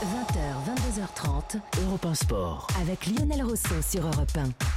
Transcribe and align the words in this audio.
20h, 0.00 0.64
22h30. 0.64 1.60
Europe 1.84 2.06
1 2.06 2.14
Sport. 2.14 2.66
Avec 2.80 3.06
Lionel 3.06 3.42
Rousseau 3.42 3.82
sur 3.82 4.00
Europe 4.00 4.30
1. 4.34 4.69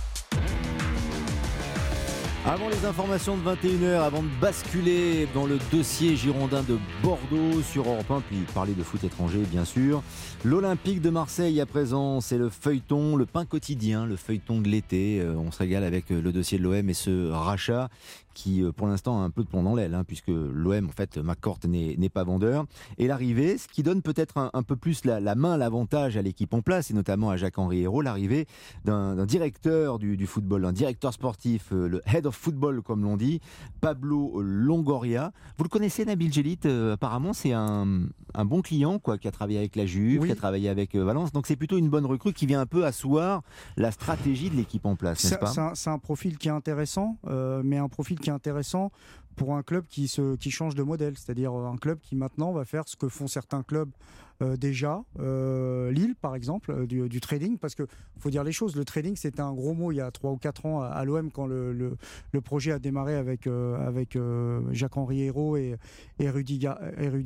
Avant 2.46 2.68
les 2.68 2.86
informations 2.86 3.38
de 3.38 3.42
21h, 3.42 4.02
avant 4.02 4.22
de 4.22 4.28
basculer 4.42 5.30
dans 5.34 5.46
le 5.46 5.58
dossier 5.72 6.18
girondin 6.18 6.62
de 6.62 6.78
Bordeaux 7.02 7.62
sur 7.62 7.88
Europe 7.88 8.12
1, 8.12 8.20
puis 8.20 8.40
parler 8.54 8.74
de 8.74 8.84
foot 8.84 9.02
étranger 9.02 9.40
bien 9.50 9.64
sûr, 9.64 10.04
l'Olympique 10.44 11.00
de 11.00 11.10
Marseille 11.10 11.62
à 11.62 11.66
présent, 11.66 12.20
c'est 12.20 12.38
le 12.38 12.50
feuilleton, 12.50 13.16
le 13.16 13.26
pain 13.26 13.46
quotidien, 13.46 14.06
le 14.06 14.18
feuilleton 14.18 14.60
de 14.60 14.68
l'été. 14.68 15.22
Euh, 15.22 15.36
on 15.38 15.52
se 15.52 15.60
régale 15.60 15.86
avec 15.86 16.12
euh, 16.12 16.22
le 16.22 16.34
dossier 16.34 16.58
de 16.58 16.64
l'OM 16.64 16.90
et 16.90 16.94
ce 16.94 17.32
rachat 17.32 17.90
qui 18.34 18.64
euh, 18.64 18.72
pour 18.72 18.88
l'instant 18.88 19.22
a 19.22 19.24
un 19.24 19.30
peu 19.30 19.44
de 19.44 19.48
plomb 19.48 19.64
dans 19.64 19.76
l'aile, 19.76 19.94
hein, 19.94 20.04
puisque 20.06 20.30
l'OM, 20.30 20.90
en 20.90 20.92
fait, 20.92 21.18
McCourt 21.18 21.60
n'est 21.66 22.10
pas 22.10 22.24
vendeur. 22.24 22.66
Et 22.98 23.08
l'arrivée, 23.08 23.58
ce 23.58 23.68
qui 23.68 23.84
donne 23.84 24.02
peut-être 24.02 24.50
un, 24.52 24.64
peu 24.64 24.76
plus 24.76 25.06
la, 25.06 25.36
main, 25.36 25.56
l'avantage 25.56 26.18
à 26.18 26.22
l'équipe 26.22 26.54
en 26.54 26.62
place, 26.62 26.92
et 26.92 26.94
notamment 26.94 27.30
à 27.30 27.38
Jacques-Henri 27.38 27.84
Hérault, 27.84 28.02
l'arrivée 28.02 28.48
d'un 28.86 29.26
directeur 29.26 30.00
du, 30.00 30.26
football, 30.26 30.66
un 30.66 30.74
directeur 30.74 31.14
sportif, 31.14 31.68
le 31.72 32.02
head 32.08 32.26
of 32.26 32.33
football, 32.36 32.82
comme 32.82 33.04
l'on 33.04 33.18
dit, 33.18 33.40
Pablo 33.82 34.42
Longoria. 34.42 35.32
Vous 35.58 35.64
le 35.64 35.70
connaissez, 35.70 36.06
Nabil 36.06 36.32
Gélit 36.32 36.60
euh, 36.66 36.94
Apparemment, 36.94 37.34
c'est 37.34 37.54
un, 37.54 38.08
bon 38.46 38.62
client, 38.62 39.00
quoi, 39.00 39.18
qui 39.18 39.28
a 39.28 39.32
travaillé 39.32 39.60
avec 39.60 39.76
la 39.76 39.86
Juve, 39.86 40.26
qui 40.26 40.32
a 40.32 40.36
travaillé 40.36 40.70
avec 40.70 40.96
Valence. 40.96 41.32
Donc 41.32 41.48
c'est 41.48 41.56
plutôt 41.56 41.78
une 41.78 41.90
bonne 41.90 42.06
recrue 42.06 42.34
qui 42.34 42.46
vient 42.46 42.62
un 42.62 42.66
peu 42.66 42.86
asseoir 42.86 43.42
la 43.78 43.92
stratégie 43.92 44.50
de 44.50 44.56
l'équipe 44.56 44.86
en 44.86 44.96
place, 44.96 45.24
n'est-ce 45.24 45.36
pas? 45.36 45.74
C'est 45.76 45.90
un, 45.90 46.00
profil 46.00 46.38
qui 46.38 46.48
est 46.48 46.52
intéressant, 46.52 47.18
mais 47.64 47.78
un 47.78 47.90
profil 47.90 48.20
qui 48.20 48.30
est 48.30 48.34
intéressant 48.34 48.92
pour 49.36 49.56
un 49.56 49.64
club 49.64 49.86
qui, 49.88 50.08
se, 50.08 50.36
qui 50.36 50.52
change 50.52 50.76
de 50.76 50.84
modèle, 50.84 51.18
c'est-à-dire 51.18 51.54
un 51.54 51.78
club 51.78 52.00
qui 52.00 52.16
maintenant 52.16 52.52
va 52.52 52.66
faire 52.66 52.84
ce 52.88 52.96
que 52.96 53.08
font 53.08 53.28
certains 53.28 53.64
clubs 53.64 53.90
euh, 54.44 54.58
déjà, 54.58 55.04
euh, 55.20 55.92
Lille 55.92 56.16
par 56.20 56.36
exemple, 56.36 56.72
euh, 56.72 56.86
du, 56.86 57.20
trading, 57.20 57.58
parce 57.58 57.76
que 57.76 57.84
faut 58.20 58.30
dire 58.30 58.44
les 58.44 58.52
choses, 58.52 58.76
le 58.76 58.86
trading 58.86 59.16
c'était 59.16 59.42
un 59.42 59.54
gros 59.54 59.74
mot. 59.74 59.92
Il 59.92 59.96
y 59.96 60.02
a 60.02 60.12
3 60.12 60.32
ou 60.32 60.38
4 60.38 60.66
ans 60.66 60.82
à, 60.82 61.04
l'OM 61.06 61.32
quand 61.32 61.46
le, 61.46 61.74
le, 61.74 62.42
projet 62.42 62.72
a 62.72 62.80
démarré 62.80 63.16
avec, 63.16 63.48
avec 63.48 64.18
Jacques-Henri 64.72 65.24
Hérault 65.24 65.56
et, 65.56 65.76
et 66.20 66.30
Rudy 66.30 66.60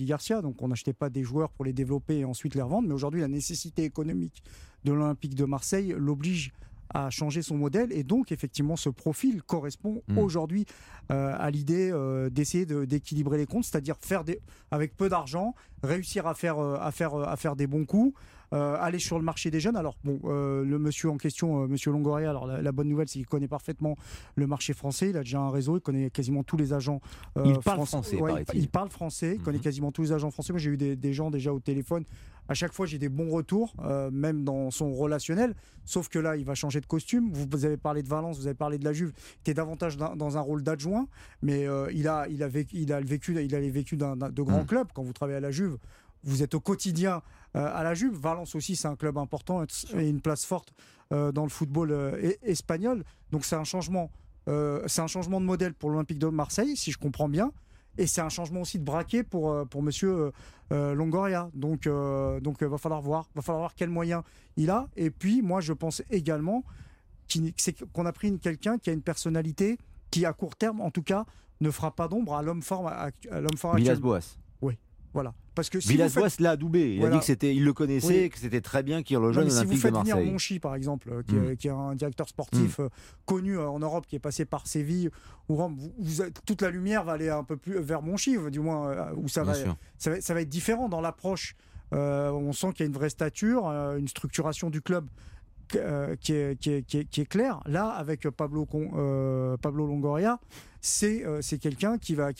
Garcia, 0.06 0.42
donc 0.42 0.62
on 0.62 0.68
n'achetait 0.68 0.94
pas 0.94 1.10
des 1.10 1.24
joueurs 1.24 1.50
pour 1.50 1.66
les 1.66 1.74
développer 1.74 2.20
et 2.20 2.26
ensuite 2.26 2.56
les 2.56 2.62
revendre, 2.62 2.88
mais 2.88 2.94
aujourd'hui 2.94 3.22
la 3.22 3.28
nécessité 3.28 3.84
économique 3.84 4.44
de 4.84 4.94
l'Olympique 4.94 5.36
de 5.36 5.46
Marseille 5.46 5.96
l'oblige 5.98 6.54
à 6.94 7.10
changer 7.10 7.42
son 7.42 7.58
modèle 7.58 7.92
et 7.92 8.04
donc 8.04 8.32
effectivement 8.32 8.76
ce 8.76 8.90
profil 8.90 9.44
correspond 9.44 10.02
hmm. 10.08 10.18
aujourd'hui 10.18 10.66
euh, 11.12 11.34
à 11.38 11.50
l'idée 11.52 11.90
euh, 11.92 12.30
d'essayer 12.30 12.66
d'équilibrer 12.66 13.38
les 13.38 13.46
comptes, 13.46 13.64
c'est-à-dire 13.64 13.96
faire 14.02 14.24
des, 14.24 14.42
avec 14.72 14.96
peu 14.98 15.08
d'argent, 15.08 15.56
réussir 15.82 16.28
à 16.28 16.34
faire, 16.34 16.60
euh, 16.60 16.78
à, 16.82 16.92
faire, 16.92 17.16
à 17.16 17.36
faire 17.38 17.56
des 17.56 17.66
bons 17.66 17.86
coups, 17.86 18.14
aller 18.52 19.00
sur 19.00 19.18
le 19.18 19.26
marché 19.26 19.52
des 19.52 19.60
jeunes. 19.60 19.76
Alors, 19.76 19.98
bon, 20.04 20.20
euh, 20.26 20.64
le 20.64 20.80
monsieur 20.80 21.10
en 21.10 21.18
question, 21.18 21.64
euh, 21.64 21.68
monsieur 21.68 21.92
Longoria, 21.92 22.30
alors 22.30 22.48
la, 22.48 22.72
bonne 22.72 22.88
nouvelle, 22.88 23.08
c'est 23.08 23.20
qu'il 23.20 23.28
connaît 23.28 23.48
parfaitement 23.48 23.96
le 24.36 24.48
marché 24.48 24.74
français. 24.74 25.10
Il 25.10 25.18
a 25.18 25.22
déjà 25.22 25.40
un 25.40 25.50
réseau, 25.50 25.78
il 25.78 25.82
connaît 25.82 26.10
quasiment 26.10 26.44
tous 26.44 26.58
les 26.58 26.74
agents 26.74 27.02
il 27.44 27.60
parle 27.60 27.86
français. 27.86 28.18
il, 28.54 28.70
parle 28.70 28.90
français, 28.90 29.36
il 29.36 29.42
connaît 29.42 29.58
mhm. 29.58 29.64
quasiment 29.64 29.92
tous 29.92 30.04
les 30.04 30.12
agents 30.12 30.32
français. 30.32 30.54
Moi, 30.54 30.60
j'ai 30.60 30.72
eu 30.72 30.78
des, 30.78 31.14
gens 31.14 31.32
déjà 31.32 31.54
au 31.54 31.60
téléphone. 31.60 32.04
À 32.50 32.54
chaque 32.54 32.72
fois, 32.72 32.86
j'ai 32.86 32.98
des 32.98 33.10
bons 33.10 33.30
retours, 33.30 33.76
même 34.12 34.44
dans 34.44 34.72
son 34.72 34.94
relationnel. 34.94 35.54
Sauf 35.84 36.08
que 36.08 36.20
là, 36.20 36.38
il 36.38 36.46
va 36.46 36.56
changer 36.56 36.80
de 36.80 36.86
costume. 36.86 37.32
Vous, 37.34 37.66
avez 37.66 37.78
parlé 37.78 38.04
de 38.04 38.08
Valence, 38.08 38.38
vous 38.38 38.48
avez 38.48 38.56
parlé 38.56 38.78
de 38.78 38.86
la 38.86 38.94
Juve, 38.94 39.12
qui 39.44 39.52
est 39.52 39.54
davantage 39.54 39.98
dans, 39.98 40.38
un 40.38 40.42
rôle 40.42 40.64
d'adjoint, 40.64 41.08
mais 41.42 41.68
il 41.94 42.08
a, 42.08 42.28
il 42.30 42.44
a 42.44 42.48
vécu, 42.48 42.78
il 42.78 42.94
a 42.94 43.02
vécu, 43.02 43.36
il 43.38 43.56
a 43.56 43.60
les 43.60 43.70
vécus 43.70 43.98
de 43.98 44.42
grands 44.42 44.60
mhm. 44.60 44.66
clubs. 44.66 44.88
Quand 44.94 45.04
vous 45.04 45.14
travaillez 45.14 45.38
à 45.38 45.42
la 45.42 45.52
Juve, 45.52 45.78
vous 46.24 46.44
êtes 46.44 46.54
au 46.54 46.60
quotidien 46.60 47.22
euh, 47.56 47.72
à 47.74 47.84
la 47.84 47.94
Juve. 47.94 48.18
Valence 48.18 48.56
aussi, 48.56 48.76
c'est 48.76 48.88
un 48.88 48.96
club 48.96 49.18
important 49.18 49.64
et 49.64 50.10
une 50.10 50.22
place 50.22 50.46
forte 50.46 50.74
euh, 51.12 51.32
dans 51.32 51.44
le 51.44 51.50
football 51.50 51.92
euh, 51.92 52.34
espagnol. 52.44 53.04
Donc 53.32 53.46
c'est 53.46 53.56
un 53.56 53.64
changement, 53.64 54.12
c'est 54.48 55.02
un 55.02 55.08
changement 55.08 55.42
de 55.42 55.46
modèle 55.46 55.74
pour 55.74 55.90
l'Olympique 55.90 56.20
de 56.20 56.28
Marseille, 56.28 56.78
si 56.78 56.92
je 56.92 56.98
comprends 56.98 57.28
bien. 57.28 57.52
Et 57.98 58.06
c'est 58.06 58.22
un 58.22 58.30
changement 58.30 58.62
aussi 58.62 58.78
de 58.80 58.84
braquet 58.84 59.24
pour, 59.24 59.68
pour 59.68 59.82
monsieur 59.82 60.32
Longoria. 60.72 61.50
Donc, 61.54 61.90
donc 62.42 62.64
va 62.64 62.78
falloir 62.78 63.02
voir. 63.02 63.28
va 63.36 63.42
falloir 63.42 63.64
voir 63.64 63.76
quels 63.76 63.90
moyens 63.90 64.24
il 64.56 64.70
a. 64.70 64.88
Et 64.96 65.10
puis, 65.10 65.42
moi, 65.42 65.60
je 65.60 65.74
pense 65.74 66.02
également 66.12 66.64
qu'on 67.94 68.06
a 68.06 68.14
pris 68.14 68.40
quelqu'un 68.40 68.78
qui 68.78 68.90
a 68.90 68.94
une 68.94 69.02
personnalité 69.02 69.78
qui, 70.12 70.26
à 70.26 70.32
court 70.32 70.56
terme, 70.56 70.80
en 70.80 70.92
tout 70.92 71.04
cas, 71.04 71.26
ne 71.60 71.72
fera 71.72 71.92
pas 71.92 72.08
d'ombre 72.08 72.36
à 72.36 72.42
l'homme 72.42 72.62
fort, 72.62 72.88
à, 72.88 73.10
l'homme 73.32 73.58
fort 73.58 73.76
Villas-Boas. 73.76 74.38
Oui, 74.62 74.78
voilà. 75.14 75.34
Parce 75.58 75.72
que 75.72 75.80
si 75.80 75.90
Villas-Boas 75.90 76.36
l'a 76.38 76.52
adoubé. 76.52 76.98
Il 76.98 77.04
a 77.04 77.10
dit 77.10 77.18
que 77.18 77.26
c'était, 77.26 77.56
il 77.56 77.66
le 77.66 77.74
connaissait, 77.74 78.30
que 78.30 78.38
c'était 78.38 78.62
très 78.62 78.84
bien 78.84 79.02
qu'il 79.02 79.18
rejoigne 79.18 79.48
l'Olympique 79.48 79.80
si 79.80 79.86
de 79.86 79.90
Marseille. 79.90 80.06
Si 80.06 80.12
vous 80.12 80.16
faites 80.16 80.22
venir 80.22 80.32
Monchi, 80.32 80.60
par 80.60 80.76
exemple, 80.76 81.10
euh, 81.12 81.22
hmm. 81.54 81.56
qui, 81.56 81.68
est 81.68 81.72
un 81.72 81.96
directeur 81.96 82.30
sportif 82.30 82.78
hmm. 82.78 82.84
euh, 82.84 82.90
connu 83.26 83.58
euh, 83.58 83.68
en 83.68 83.80
Europe, 83.80 84.06
qui 84.08 84.16
est 84.16 84.20
passé 84.20 84.46
par 84.46 84.68
Séville 84.68 85.10
ou 85.50 85.56
Rome, 85.56 85.80
toute 86.46 86.62
la 86.62 86.70
lumière 86.70 87.04
va 87.04 87.14
aller 87.14 87.30
un 87.30 87.44
peu 87.44 87.58
plus 87.58 87.80
vers 87.80 88.04
Monchi, 88.04 88.38
du 88.52 88.60
moins, 88.60 89.12
où 89.16 89.28
ça 89.28 89.44
va, 89.44 89.56
ça 89.98 90.12
va, 90.12 90.22
ça 90.22 90.34
va, 90.36 90.42
être 90.42 90.50
différent 90.50 90.90
dans 90.90 91.02
l'approche. 91.02 91.56
on 91.92 92.54
sent 92.54 92.74
qu'il 92.74 92.82
y 92.82 92.84
a 92.84 92.86
une 92.86 92.94
vraie 92.94 93.10
stature, 93.10 93.66
une 93.66 94.08
structuration 94.08 94.70
du 94.70 94.82
club 94.84 95.08
euh, 95.76 96.16
qui, 96.16 96.34
est, 96.34 97.30
clair. 97.30 97.62
Là, 97.66 97.90
avec 97.90 98.30
Pablo, 98.30 98.68
euh, 98.96 99.58
Longoria, 99.64 100.40
c'est 100.82 101.26
euh, 101.26 101.42
quelqu'un 101.62 101.98
qui 101.98 102.16
va, 102.16 102.32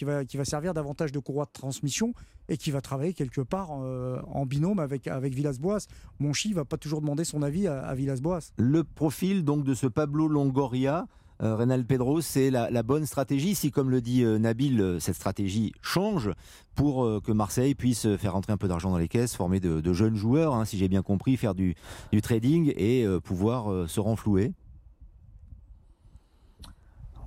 servir 0.44 0.74
davantage 0.74 1.12
de 1.12 1.20
courroie 1.20 1.46
de 1.46 1.52
transmission 1.52 2.14
et 2.50 2.58
qui 2.58 2.72
va 2.72 2.80
travailler 2.82 3.14
quelque 3.14 3.42
part 3.42 3.72
en 3.72 4.46
binôme 4.46 4.80
avec, 4.80 5.08
avec 5.08 5.34
Villas-Boas. 5.34 5.88
Monchi 6.20 6.50
ne 6.50 6.56
va 6.56 6.64
pas 6.64 6.78
toujours 6.78 7.02
demander 7.02 7.26
son 7.26 7.42
avis 7.42 7.68
à, 7.68 7.82
à 7.82 7.94
Villas-Boas. 7.94 8.52
Le 8.58 8.84
profil 8.84 9.44
donc 9.44 9.66
de 9.66 9.74
ce 9.74 9.88
Pablo 9.88 10.30
Longoria, 10.30 11.08
euh, 11.44 11.84
Pedro, 11.88 12.22
c'est 12.22 12.50
la, 12.50 12.84
bonne 12.84 13.06
stratégie. 13.06 13.56
Si, 13.56 13.72
comme 13.72 13.90
le 13.90 14.02
dit 14.02 14.24
euh, 14.24 14.38
Nabil, 14.38 14.82
euh, 14.82 15.00
cette 15.00 15.16
stratégie 15.16 15.74
change 15.82 16.32
pour 16.76 17.10
que 17.24 17.32
Marseille 17.32 17.74
puisse 17.74 18.08
faire 18.18 18.34
rentrer 18.34 18.54
un 18.54 18.58
peu 18.58 18.68
d'argent 18.68 18.92
dans 18.92 19.00
les 19.00 19.08
caisses, 19.08 19.36
former 19.36 19.60
de, 19.60 19.94
jeunes 19.94 20.16
joueurs, 20.16 20.54
hein, 20.54 20.64
si 20.64 20.78
j'ai 20.78 20.88
bien 20.88 21.02
compris, 21.02 21.36
faire 21.36 21.56
du, 21.56 21.76
trading 22.22 22.72
et 22.78 23.04
pouvoir 23.24 23.90
se 23.90 24.00
renflouer. 24.00 24.54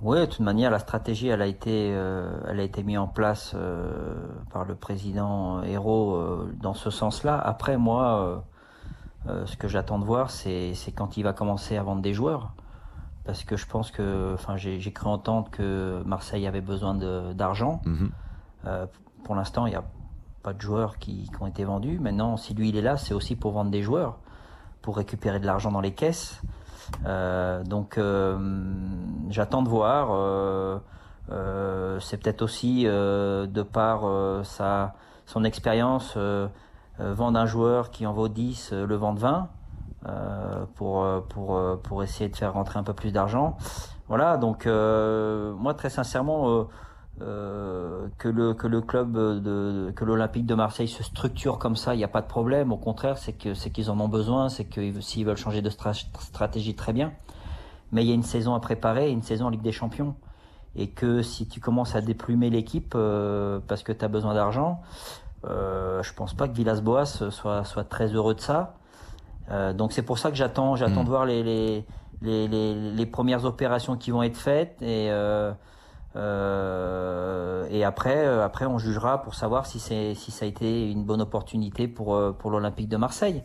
Oui, 0.01 0.21
de 0.21 0.25
toute 0.25 0.39
manière, 0.39 0.71
la 0.71 0.79
stratégie, 0.79 1.33
a 1.33 1.45
été, 1.45 1.87
elle 1.89 2.61
a 2.61 2.63
été 2.63 2.81
mise 2.81 2.97
en 2.97 3.09
place 3.09 3.53
par 4.53 4.63
le 4.63 4.75
président 4.75 5.61
Hérault 5.63 6.45
dans 6.61 6.73
ce 6.73 6.89
sens-là. 6.89 7.37
Après, 7.37 7.77
moi, 7.77 8.45
ce 9.25 9.57
que 9.57 9.67
j'attends 9.67 9.99
de 9.99 10.05
voir, 10.05 10.31
c'est 10.31 10.73
quand 10.95 11.17
il 11.17 11.23
va 11.23 11.33
commencer 11.33 11.75
à 11.75 11.83
vendre 11.83 12.01
des 12.01 12.13
joueurs 12.13 12.53
parce 13.25 13.43
que 13.43 13.55
je 13.55 13.67
pense 13.67 13.91
que, 13.91 14.33
enfin, 14.33 14.57
j'ai 14.57 14.91
cru 14.91 15.07
entendre 15.07 15.49
que 15.51 16.01
Marseille 16.05 16.47
avait 16.47 16.61
besoin 16.61 16.95
d'argent. 17.33 17.81
Mhm. 17.85 18.11
Euh, 18.65 18.85
pour 19.23 19.35
l'instant, 19.35 19.67
il 19.67 19.71
n'y 19.71 19.75
a 19.75 19.83
pas 20.41 20.53
de 20.53 20.61
joueurs 20.61 20.97
qui, 20.97 21.29
ont 21.39 21.47
été 21.47 21.63
vendus. 21.63 21.99
Maintenant, 21.99 22.37
si 22.37 22.53
lui 22.53 22.69
il 22.69 22.77
est 22.77 22.81
là, 22.81 22.97
c'est 22.97 23.13
aussi 23.13 23.35
pour 23.35 23.51
vendre 23.51 23.69
des 23.69 23.83
joueurs, 23.83 24.17
pour 24.81 24.97
récupérer 24.97 25.39
de 25.39 25.45
l'argent 25.45 25.71
dans 25.71 25.81
les 25.81 25.93
caisses. 25.93 26.41
Euh, 27.05 27.63
donc, 27.63 27.97
euh, 27.97 28.37
j'attends 29.29 29.61
de 29.61 29.69
voir. 29.69 30.07
c'est 31.99 32.17
peut-être 32.17 32.41
aussi 32.41 32.85
de 32.85 33.61
par 33.61 34.01
sa 34.45 34.95
son 35.27 35.43
expérience 35.43 36.17
vendre 36.97 37.39
un 37.39 37.45
joueur 37.45 37.91
qui 37.91 38.05
en 38.07 38.13
vaut 38.13 38.27
10, 38.27 38.73
le 38.73 38.95
vendre 38.95 39.19
20. 39.19 39.49
Euh, 40.07 40.65
pour, 40.77 41.03
euh, 41.03 41.19
pour, 41.21 41.55
euh, 41.55 41.75
pour 41.75 42.01
essayer 42.01 42.27
de 42.27 42.35
faire 42.35 42.53
rentrer 42.53 42.79
un 42.79 42.83
peu 42.83 42.93
plus 42.93 43.11
d'argent. 43.11 43.55
Voilà, 44.07 44.37
donc 44.37 44.65
moi 44.65 45.73
très 45.73 45.89
sincèrement, 45.89 46.67
que, 47.19 48.27
le, 48.27 48.53
que 48.53 48.67
le 48.67 48.81
club, 48.81 49.13
de, 49.13 49.93
que 49.95 50.03
l'Olympique 50.03 50.45
de 50.45 50.55
Marseille 50.55 50.89
se 50.89 51.01
structure 51.01 51.59
comme 51.59 51.77
ça, 51.77 51.93
il 51.93 51.97
n'y 51.97 52.03
a 52.03 52.09
pas 52.09 52.21
de 52.21 52.27
problème. 52.27 52.73
Au 52.73 52.77
contraire, 52.77 53.17
c'est 53.17 53.31
que 53.31 53.53
c'est 53.53 53.69
qu'ils 53.69 53.89
en 53.89 53.97
ont 54.01 54.09
besoin, 54.09 54.49
c'est 54.49 54.65
que 54.65 54.99
s'ils 54.99 55.25
veulent 55.25 55.37
changer 55.37 55.61
de 55.61 55.69
stratégie, 55.69 56.75
très 56.75 56.91
bien. 56.91 57.13
Mais 57.93 58.03
il 58.03 58.09
y 58.09 58.11
a 58.11 58.15
une 58.15 58.23
saison 58.23 58.53
à 58.53 58.59
préparer, 58.59 59.11
une 59.11 59.21
saison 59.21 59.45
en 59.45 59.49
Ligue 59.49 59.61
des 59.61 59.71
Champions. 59.71 60.15
Et 60.75 60.89
que 60.89 61.21
si 61.21 61.47
tu 61.47 61.61
commences 61.61 61.95
à 61.95 62.01
déplumer 62.01 62.49
l'équipe 62.49 62.97
parce 63.67 63.83
que 63.83 63.93
tu 63.93 64.03
as 64.03 64.09
besoin 64.09 64.33
d'argent, 64.33 64.81
euh, 65.45 66.03
je 66.03 66.13
pense 66.13 66.33
pas 66.33 66.47
que 66.47 66.53
Villas-Boas 66.53 67.05
soit, 67.05 67.63
soit 67.63 67.83
très 67.83 68.07
heureux 68.07 68.35
de 68.35 68.41
ça. 68.41 68.75
Euh, 69.51 69.73
donc 69.73 69.91
c'est 69.91 70.01
pour 70.01 70.17
ça 70.17 70.29
que 70.29 70.37
j'attends, 70.37 70.75
j'attends 70.75 71.01
hmm. 71.01 71.05
de 71.05 71.09
voir 71.09 71.25
les, 71.25 71.43
les, 71.43 71.85
les, 72.21 72.47
les, 72.47 73.05
premières 73.05 73.45
opérations 73.45 73.97
qui 73.97 74.11
vont 74.11 74.23
être 74.23 74.37
faites 74.37 74.81
et 74.81 75.11
euh, 75.11 75.51
euh, 76.15 77.65
et 77.69 77.83
après 77.83 78.25
après 78.25 78.65
on 78.65 78.77
jugera 78.77 79.21
pour 79.21 79.33
savoir 79.33 79.65
si 79.65 79.79
c'est 79.79 80.13
si 80.13 80.31
ça 80.31 80.45
a 80.45 80.47
été 80.47 80.91
une 80.91 81.03
bonne 81.03 81.21
opportunité 81.21 81.87
pour 81.87 82.19
pour 82.37 82.51
l'Olympique 82.51 82.89
de 82.89 82.97
Marseille. 82.97 83.43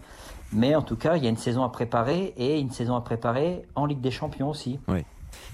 Mais 0.53 0.77
en 0.77 0.83
tout 0.83 0.97
cas, 0.97 1.17
il 1.17 1.25
y 1.25 1.27
a 1.27 1.31
une 1.31 1.37
saison 1.37 1.65
à 1.65 1.71
préparer 1.71 2.33
et 2.37 2.61
une 2.61 2.71
saison 2.71 2.95
à 2.95 3.01
préparer 3.01 3.67
en 3.75 3.85
Ligue 3.85 4.01
des 4.01 4.13
Champions 4.13 4.49
aussi. 4.49 4.79
Oui. 4.87 5.05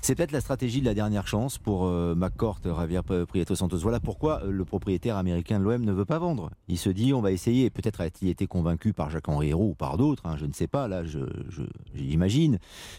C'est 0.00 0.14
peut-être 0.14 0.32
la 0.32 0.40
stratégie 0.40 0.81
de 0.81 0.84
la 0.84 0.94
dernière 0.94 1.26
chance 1.26 1.58
pour 1.58 1.87
euh, 1.87 2.14
McCourt, 2.14 2.61
Javier 2.64 3.00
Prieto 3.29 3.55
Santos. 3.55 3.79
Voilà 3.79 4.00
pourquoi 4.00 4.43
euh, 4.43 4.50
le 4.50 4.64
propriétaire 4.64 5.17
américain 5.17 5.58
de 5.58 5.64
l'OM 5.64 5.84
ne 5.84 5.93
veut 5.93 6.05
pas 6.05 6.19
vendre. 6.19 6.50
Il 6.69 6.79
se 6.79 6.90
dit, 6.90 7.12
on 7.12 7.20
va 7.20 7.32
essayer, 7.32 7.70
peut-être 7.70 8.00
a-t-il 8.00 8.29
été 8.29 8.46
convaincu 8.46 8.93
par 8.93 9.11
Jacques-Henri 9.11 9.50
Hérault 9.50 9.70
ou 9.70 9.75
par 9.75 9.96
d'autres, 9.96 10.26
hein, 10.26 10.37
je 10.38 10.46
ne 10.46 10.52
sais 10.52 10.67
pas, 10.67 10.88
là, 10.88 11.05
je, 11.05 11.20
j'imagine. 11.94 12.58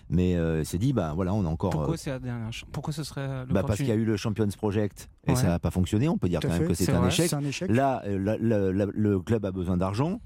Mais 0.09 0.35
euh, 0.35 0.62
il 0.62 0.65
s'est 0.65 0.77
dit, 0.77 0.94
ben 0.94 1.13
voilà, 1.13 1.33
on 1.33 1.45
a 1.45 1.50
encore. 1.50 1.71
Pourquoi 1.71 1.97
c'est 1.97 2.12
la 2.12 2.19
dernière 2.19 2.53
chance 2.53 2.69
Pourquoi 2.71 2.94
ce 2.94 3.03
serait 3.03 3.45
bah 3.50 3.63
Parce 3.65 3.77
qu'il 3.77 3.88
y 3.88 3.91
a 3.91 3.95
eu 3.95 4.06
le 4.06 4.18
Champions 4.18 4.47
Project 4.57 5.09
et 5.27 5.35
ça 5.35 5.47
n'a 5.47 5.59
pas 5.59 5.71
fonctionné. 5.71 6.09
On 6.09 6.18
peut 6.18 6.30
dire 6.30 6.39
quand 6.41 6.50
même 6.50 6.68
que 6.68 6.74
c'est 6.74 6.91
un, 6.91 7.07
échec. 7.07 7.69
Là, 7.69 8.03
le 8.06 9.19
club 9.19 9.45
a 9.45 9.51
besoin 9.51 9.77
d'argent 9.77 10.19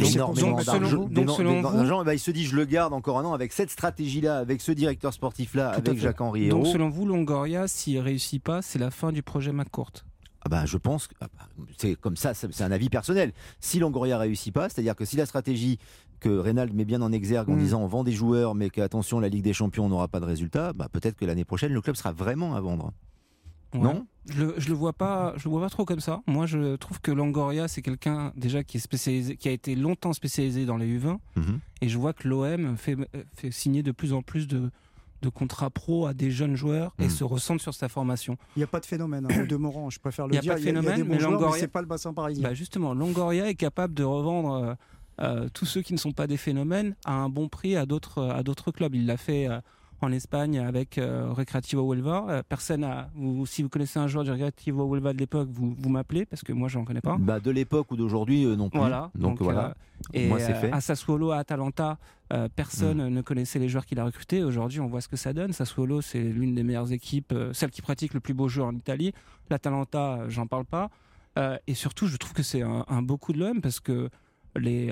énormément 0.00 0.62
d'argent. 0.62 2.04
Bah, 2.04 2.14
il 2.14 2.18
se 2.18 2.30
dit 2.30 2.44
je 2.44 2.56
le 2.56 2.64
garde 2.64 2.92
encore 2.92 3.18
un 3.18 3.24
an 3.24 3.32
avec 3.32 3.52
cette 3.52 3.70
stratégie-là, 3.70 4.38
avec 4.38 4.60
ce 4.60 4.72
directeur 4.72 5.12
sportif-là, 5.12 5.70
avec 5.70 5.98
Jacques-Henri 5.98 6.48
Donc 6.48 6.66
selon 6.66 6.88
vous, 6.88 7.06
Longoria, 7.06 7.68
s'il 7.68 7.98
réussit 7.98 8.42
pas, 8.42 8.62
c'est 8.62 8.78
la 8.78 8.90
fin 8.90 9.12
du 9.12 9.22
projet 9.22 9.52
McCourt 9.52 9.92
ah 10.40 10.48
bah, 10.48 10.66
je 10.66 10.78
pense 10.78 11.08
que 11.08 11.14
ah 11.20 11.26
bah, 11.36 11.64
c'est 11.76 11.96
comme 11.96 12.16
ça, 12.16 12.32
c'est 12.32 12.62
un 12.62 12.70
avis 12.70 12.88
personnel. 12.88 13.32
Si 13.58 13.80
Longoria 13.80 14.18
réussit 14.18 14.54
pas, 14.54 14.68
c'est-à-dire 14.68 14.94
que 14.94 15.04
si 15.04 15.16
la 15.16 15.26
stratégie 15.26 15.78
que 16.20 16.28
Reynald 16.28 16.72
met 16.74 16.84
bien 16.84 17.02
en 17.02 17.12
exergue 17.12 17.50
en 17.50 17.54
mm. 17.54 17.58
disant 17.58 17.82
on 17.82 17.86
vend 17.86 18.04
des 18.04 18.12
joueurs, 18.12 18.54
mais 18.54 18.70
qu'attention, 18.70 19.20
la 19.20 19.28
Ligue 19.28 19.42
des 19.42 19.52
Champions 19.52 19.88
n'aura 19.88 20.08
pas 20.08 20.20
de 20.20 20.24
résultat, 20.24 20.72
bah, 20.72 20.88
peut-être 20.90 21.16
que 21.16 21.24
l'année 21.24 21.44
prochaine, 21.44 21.72
le 21.72 21.80
club 21.80 21.96
sera 21.96 22.12
vraiment 22.12 22.54
à 22.54 22.60
vendre. 22.60 22.92
Non 23.74 24.06
je 24.30 24.44
le, 24.44 24.54
le 24.56 24.74
vois 24.74 24.92
pas, 24.92 25.32
je 25.36 25.44
le 25.44 25.50
vois 25.50 25.60
pas 25.62 25.70
trop 25.70 25.84
comme 25.84 26.00
ça. 26.00 26.20
Moi, 26.26 26.46
je 26.46 26.76
trouve 26.76 27.00
que 27.00 27.10
Langoria, 27.10 27.68
c'est 27.68 27.82
quelqu'un 27.82 28.32
déjà 28.36 28.62
qui 28.62 28.76
est 28.76 28.80
spécialisé, 28.80 29.36
qui 29.36 29.48
a 29.48 29.52
été 29.52 29.74
longtemps 29.74 30.12
spécialisé 30.12 30.66
dans 30.66 30.76
les 30.76 30.98
U20, 30.98 31.18
mhm. 31.36 31.60
et 31.80 31.88
je 31.88 31.98
vois 31.98 32.12
que 32.12 32.28
l'OM 32.28 32.76
fait, 32.76 32.96
fait 33.34 33.50
signer 33.50 33.82
de 33.82 33.92
plus 33.92 34.12
en 34.12 34.22
plus 34.22 34.46
de, 34.46 34.70
de 35.22 35.28
contrats 35.28 35.70
pro 35.70 36.06
à 36.06 36.14
des 36.14 36.30
jeunes 36.30 36.56
joueurs 36.56 36.94
et 36.98 37.04
mhm. 37.04 37.10
se 37.10 37.24
ressent 37.24 37.58
sur 37.58 37.74
sa 37.74 37.88
formation. 37.88 38.36
Il 38.56 38.60
n'y 38.60 38.64
a 38.64 38.68
pas 38.68 38.80
de 38.80 38.86
phénomène, 38.86 39.26
hein, 39.30 39.44
de 39.44 39.56
Morand, 39.56 39.90
je 39.90 39.98
préfère 39.98 40.26
le 40.26 40.32
dire. 40.32 40.42
Il 40.42 40.44
n'y 40.44 40.50
a 40.50 40.54
pas 40.54 40.58
de 40.58 40.64
phénomène, 40.64 41.04
mais 41.04 41.18
Longoria, 41.18 41.58
c'est 41.58 41.68
pas 41.68 41.80
le 41.80 41.88
bassin 41.88 42.12
parisien. 42.12 42.42
Bah 42.42 42.54
justement, 42.54 42.94
Longoria 42.94 43.48
est 43.48 43.54
capable 43.54 43.94
de 43.94 44.04
revendre 44.04 44.52
euh, 44.54 44.74
euh, 45.20 45.48
tous 45.52 45.66
ceux 45.66 45.82
qui 45.82 45.92
ne 45.92 45.98
sont 45.98 46.12
pas 46.12 46.26
des 46.26 46.36
phénomènes 46.36 46.94
à 47.04 47.14
un 47.14 47.28
bon 47.28 47.48
prix 47.48 47.76
à 47.76 47.86
d'autres 47.86 48.22
à 48.24 48.42
d'autres 48.42 48.70
clubs. 48.72 48.94
Il 48.94 49.06
l'a 49.06 49.16
fait. 49.16 49.48
Euh, 49.48 49.60
en 50.00 50.12
Espagne 50.12 50.58
avec 50.58 50.98
euh, 50.98 51.32
Recreativo 51.32 51.82
Huelva. 51.82 52.26
Euh, 52.28 52.42
personne 52.48 52.84
a, 52.84 53.10
si 53.46 53.62
vous 53.62 53.68
connaissez 53.68 53.98
un 53.98 54.06
joueur 54.06 54.24
du 54.24 54.30
Recreativo 54.30 54.84
Huelva 54.84 55.12
de 55.12 55.18
l'époque, 55.18 55.48
vous, 55.50 55.74
vous 55.76 55.88
m'appelez 55.88 56.24
parce 56.24 56.42
que 56.42 56.52
moi 56.52 56.68
j'en 56.68 56.84
connais 56.84 57.00
pas. 57.00 57.16
Bah, 57.18 57.40
de 57.40 57.50
l'époque 57.50 57.90
ou 57.90 57.96
d'aujourd'hui 57.96 58.44
euh, 58.44 58.56
non 58.56 58.70
plus. 58.70 58.78
Voilà. 58.78 59.10
Donc, 59.14 59.40
voilà. 59.42 59.74
et 60.12 60.28
moi, 60.28 60.38
fait. 60.38 60.70
à 60.72 60.80
Sassuolo, 60.80 61.32
à 61.32 61.38
Atalanta, 61.38 61.98
personne 62.54 63.08
mm. 63.08 63.14
ne 63.14 63.22
connaissait 63.22 63.58
les 63.58 63.68
joueurs 63.68 63.86
qu'il 63.86 63.98
a 63.98 64.04
recrutés. 64.04 64.44
Aujourd'hui, 64.44 64.80
on 64.80 64.86
voit 64.86 65.00
ce 65.00 65.08
que 65.08 65.16
ça 65.16 65.32
donne. 65.32 65.52
Sassuolo, 65.52 66.00
c'est 66.00 66.22
l'une 66.22 66.54
des 66.54 66.62
meilleures 66.62 66.92
équipes, 66.92 67.34
celle 67.52 67.70
qui 67.70 67.82
pratique 67.82 68.14
le 68.14 68.20
plus 68.20 68.34
beau 68.34 68.48
jeu 68.48 68.62
en 68.62 68.74
Italie. 68.74 69.12
L'Atalanta, 69.50 70.28
j'en 70.28 70.46
parle 70.46 70.64
pas. 70.64 70.90
et 71.66 71.74
surtout, 71.74 72.06
je 72.06 72.16
trouve 72.16 72.34
que 72.34 72.42
c'est 72.42 72.62
un, 72.62 72.84
un 72.88 73.02
beau 73.02 73.16
coup 73.16 73.32
de 73.32 73.38
l'homme 73.38 73.60
parce 73.60 73.80
que 73.80 74.10
les, 74.56 74.86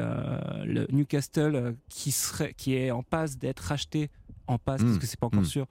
le 0.64 0.86
Newcastle 0.90 1.76
qui, 1.88 2.10
serait, 2.10 2.54
qui 2.54 2.74
est 2.74 2.90
en 2.90 3.02
passe 3.02 3.38
d'être 3.38 3.60
racheté 3.60 4.10
en 4.48 4.58
passe, 4.58 4.82
parce 4.82 4.94
hmm. 4.94 4.98
que 4.98 5.06
c'est 5.06 5.18
pas 5.18 5.26
encore 5.26 5.40
hmm. 5.40 5.46
sûr, 5.46 5.66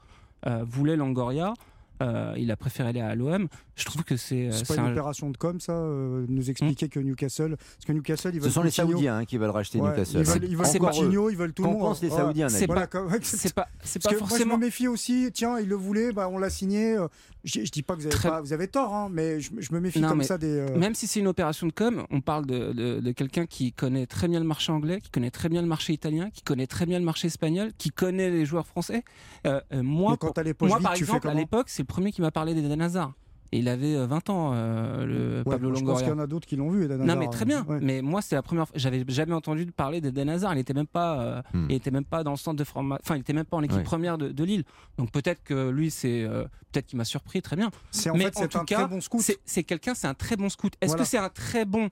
euh, 0.47 0.63
voulait 0.65 0.95
Langoria. 0.95 1.53
Euh, 2.01 2.33
il 2.37 2.51
a 2.51 2.57
préféré 2.57 2.89
aller 2.89 3.01
à 3.01 3.15
l'OM. 3.15 3.47
Je 3.75 3.85
trouve 3.85 4.03
que 4.03 4.17
c'est. 4.17 4.49
C'est 4.51 4.67
pas 4.67 4.81
une 4.81 4.91
opération 4.91 5.29
de 5.29 5.37
com, 5.37 5.59
ça 5.59 5.73
euh, 5.73 6.25
Nous 6.27 6.49
expliquer 6.49 6.89
que 6.89 6.99
Newcastle. 6.99 7.57
Parce 7.57 7.85
que 7.85 7.91
Newcastle, 7.93 8.31
ils 8.33 8.39
veulent. 8.39 8.49
Ce 8.49 8.55
sont 8.55 8.63
les 8.63 8.71
Saoudiens 8.71 9.17
hein, 9.17 9.25
qui 9.25 9.37
veulent 9.37 9.49
racheter 9.49 9.79
Newcastle. 9.79 10.19
Ils 10.19 10.25
veulent, 10.25 10.43
ils 10.43 10.57
veulent 10.57 10.79
Coutinho, 10.79 11.29
ils 11.29 11.37
veulent 11.37 11.53
tout 11.53 11.63
le 11.63 11.69
monde. 11.69 11.79
pense 11.79 12.01
les 12.01 12.09
Saoudiens 12.09 12.49
C'est 12.49 12.67
pas, 12.67 12.87
c'est 13.23 13.53
pas, 13.53 13.67
pas 14.03 14.15
forcément. 14.15 14.27
Moi, 14.27 14.37
je 14.37 14.45
me 14.45 14.57
méfie 14.57 14.87
aussi. 14.87 15.29
Tiens, 15.33 15.59
il 15.59 15.67
le 15.67 15.75
voulait, 15.75 16.11
bah, 16.11 16.29
on 16.29 16.37
l'a 16.37 16.49
signé. 16.49 16.97
Je, 17.45 17.63
je 17.63 17.71
dis 17.71 17.83
pas 17.83 17.95
que 17.95 18.01
vous 18.01 18.07
avez, 18.07 18.17
pas, 18.17 18.41
vous 18.41 18.53
avez 18.53 18.67
tort, 18.67 18.93
hein, 18.93 19.07
mais 19.11 19.39
je, 19.39 19.51
me 19.71 19.79
méfie 19.79 20.01
comme 20.01 20.23
ça 20.23 20.39
des. 20.39 20.47
Euh, 20.47 20.77
même 20.77 20.95
si 20.95 21.05
c'est 21.05 21.19
une 21.19 21.27
opération 21.27 21.67
de 21.67 21.71
com, 21.71 22.05
on 22.09 22.19
parle 22.19 22.47
de, 22.47 22.73
de, 22.73 22.99
de 22.99 23.11
quelqu'un 23.11 23.45
qui 23.45 23.71
connaît 23.71 24.07
très 24.07 24.27
bien 24.27 24.39
le 24.39 24.47
marché 24.47 24.71
anglais, 24.71 24.99
qui 24.99 25.11
connaît 25.11 25.29
très 25.29 25.47
bien 25.47 25.61
le 25.61 25.67
marché 25.67 25.93
italien, 25.93 26.31
qui 26.31 26.41
connaît 26.41 26.65
très 26.65 26.87
bien 26.87 26.97
le 26.97 27.05
marché 27.05 27.27
espagnol, 27.27 27.71
qui 27.77 27.91
connaît 27.91 28.31
les 28.31 28.45
joueurs 28.45 28.65
français. 28.65 29.03
Euh, 29.45 29.61
euh 29.73 29.83
moi, 29.83 30.17
quand 30.17 30.33
moi, 30.61 30.79
par 30.79 30.95
exemple, 30.95 31.27
à 31.27 31.35
l'époque, 31.35 31.69
c'est 31.69 31.83
le 31.85 31.93
premier 31.93 32.11
qui 32.11 32.21
m'a 32.21 32.31
parlé 32.31 32.53
d'Eden 32.53 32.81
Hazard 32.81 33.13
il 33.51 33.69
avait 33.69 33.95
20 34.05 34.29
euh, 34.29 34.33
ans, 34.33 34.51
euh, 34.53 35.05
le 35.05 35.43
Pablo 35.43 35.69
Longoria. 35.69 35.79
Je 35.79 35.85
pense 35.85 35.99
qu'il 36.01 36.09
y 36.09 36.13
en 36.13 36.19
a 36.19 36.27
d'autres 36.27 36.47
qui 36.47 36.55
l'ont 36.55 36.69
vu, 36.69 36.85
Eden 36.85 37.03
Non, 37.03 37.15
mais 37.15 37.27
très 37.27 37.45
bien. 37.45 37.65
Mais 37.81 38.01
moi, 38.01 38.21
c'est 38.21 38.35
la 38.35 38.41
première 38.41 38.67
fois. 38.67 38.77
J'avais 38.77 39.03
jamais 39.07 39.33
entendu 39.33 39.65
parler 39.67 40.01
d'Eden 40.01 40.29
Hazard. 40.29 40.53
Il 40.55 40.59
était 40.59 40.73
même 40.73 40.87
pas, 40.87 41.19
euh, 41.19 41.41
hmm. 41.53 41.67
il 41.69 41.75
était 41.75 41.91
même 41.91 42.05
pas 42.05 42.23
dans 42.23 42.31
le 42.31 42.37
centre 42.37 42.57
de 42.57 42.63
formation. 42.63 43.01
Enfin, 43.03 43.15
il 43.15 43.21
était 43.21 43.33
même 43.33 43.45
pas 43.45 43.57
en 43.57 43.63
équipe 43.63 43.83
première 43.83 44.17
de, 44.17 44.43
Lille. 44.43 44.63
Donc 44.97 45.11
peut-être 45.11 45.43
que 45.43 45.69
lui, 45.69 45.89
c'est 45.89 46.27
peut-être 46.71 46.85
qu'il 46.85 46.97
m'a 46.97 47.05
surpris, 47.05 47.41
très 47.41 47.55
bien. 47.55 47.71
C'est 47.91 48.09
en 48.09 48.15
fait, 48.15 48.33
c'est 48.35 48.55
un 48.55 48.65
très 48.65 48.87
bon 48.87 49.01
scout. 49.01 49.21
C'est 49.45 49.63
quelqu'un, 49.63 49.95
c'est 49.95 50.07
un 50.07 50.13
très 50.13 50.35
bon 50.35 50.49
scout. 50.49 50.73
Est-ce 50.81 50.95
que 50.95 51.03
c'est 51.03 51.17
un 51.17 51.29
très 51.29 51.65
bon 51.65 51.89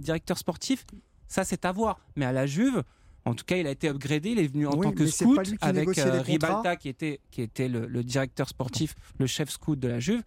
directeur 0.00 0.38
sportif? 0.38 0.86
Ça, 1.28 1.44
c'est 1.44 1.64
à 1.64 1.72
voir. 1.72 1.98
Mais 2.16 2.24
à 2.24 2.32
la 2.32 2.46
Juve. 2.46 2.82
En 3.26 3.34
tout 3.34 3.44
cas, 3.44 3.56
il 3.56 3.66
a 3.66 3.70
été 3.70 3.88
upgradé. 3.88 4.30
Il 4.30 4.38
est 4.38 4.46
venu 4.46 4.66
en 4.66 4.76
tant 4.76 4.92
que 4.92 5.06
scout 5.06 5.38
avec 5.60 5.88
Ribalta, 5.94 6.76
qui 6.76 6.88
était, 6.88 7.20
qui 7.30 7.42
était 7.42 7.68
le, 7.68 7.86
le, 7.86 8.02
directeur 8.02 8.48
sportif, 8.48 8.94
le 9.18 9.26
chef 9.26 9.50
scout 9.50 9.78
de 9.78 9.88
la 9.88 10.00
Juve 10.00 10.22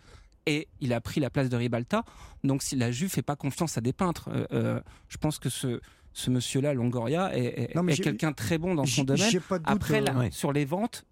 et 0.45 0.67
il 0.81 0.93
a 0.93 1.01
pris 1.01 1.19
la 1.19 1.29
place 1.29 1.49
de 1.49 1.55
Ribalta. 1.55 2.03
Donc 2.43 2.63
si 2.63 2.75
la 2.75 2.91
Juve 2.91 3.09
fait 3.09 3.21
pas 3.21 3.35
confiance 3.35 3.77
à 3.77 3.81
des 3.81 3.93
peintres, 3.93 4.29
euh, 4.33 4.45
euh, 4.51 4.81
je 5.07 5.17
pense 5.17 5.39
que 5.39 5.49
ce 5.49 5.79
ce 6.11 6.31
monsieur-là, 6.31 6.73
Longoria, 6.73 7.37
est, 7.37 7.71
est 7.75 8.01
quelqu'un 8.01 8.33
très 8.33 8.57
bon 8.57 8.73
dans 8.73 8.85
son 8.85 9.03
domaine. 9.03 9.39
Pas 9.47 9.59
Après, 9.65 10.01
euh, 10.01 10.29
sur 10.31 10.51
les 10.51 10.65
ventes, 10.65 11.05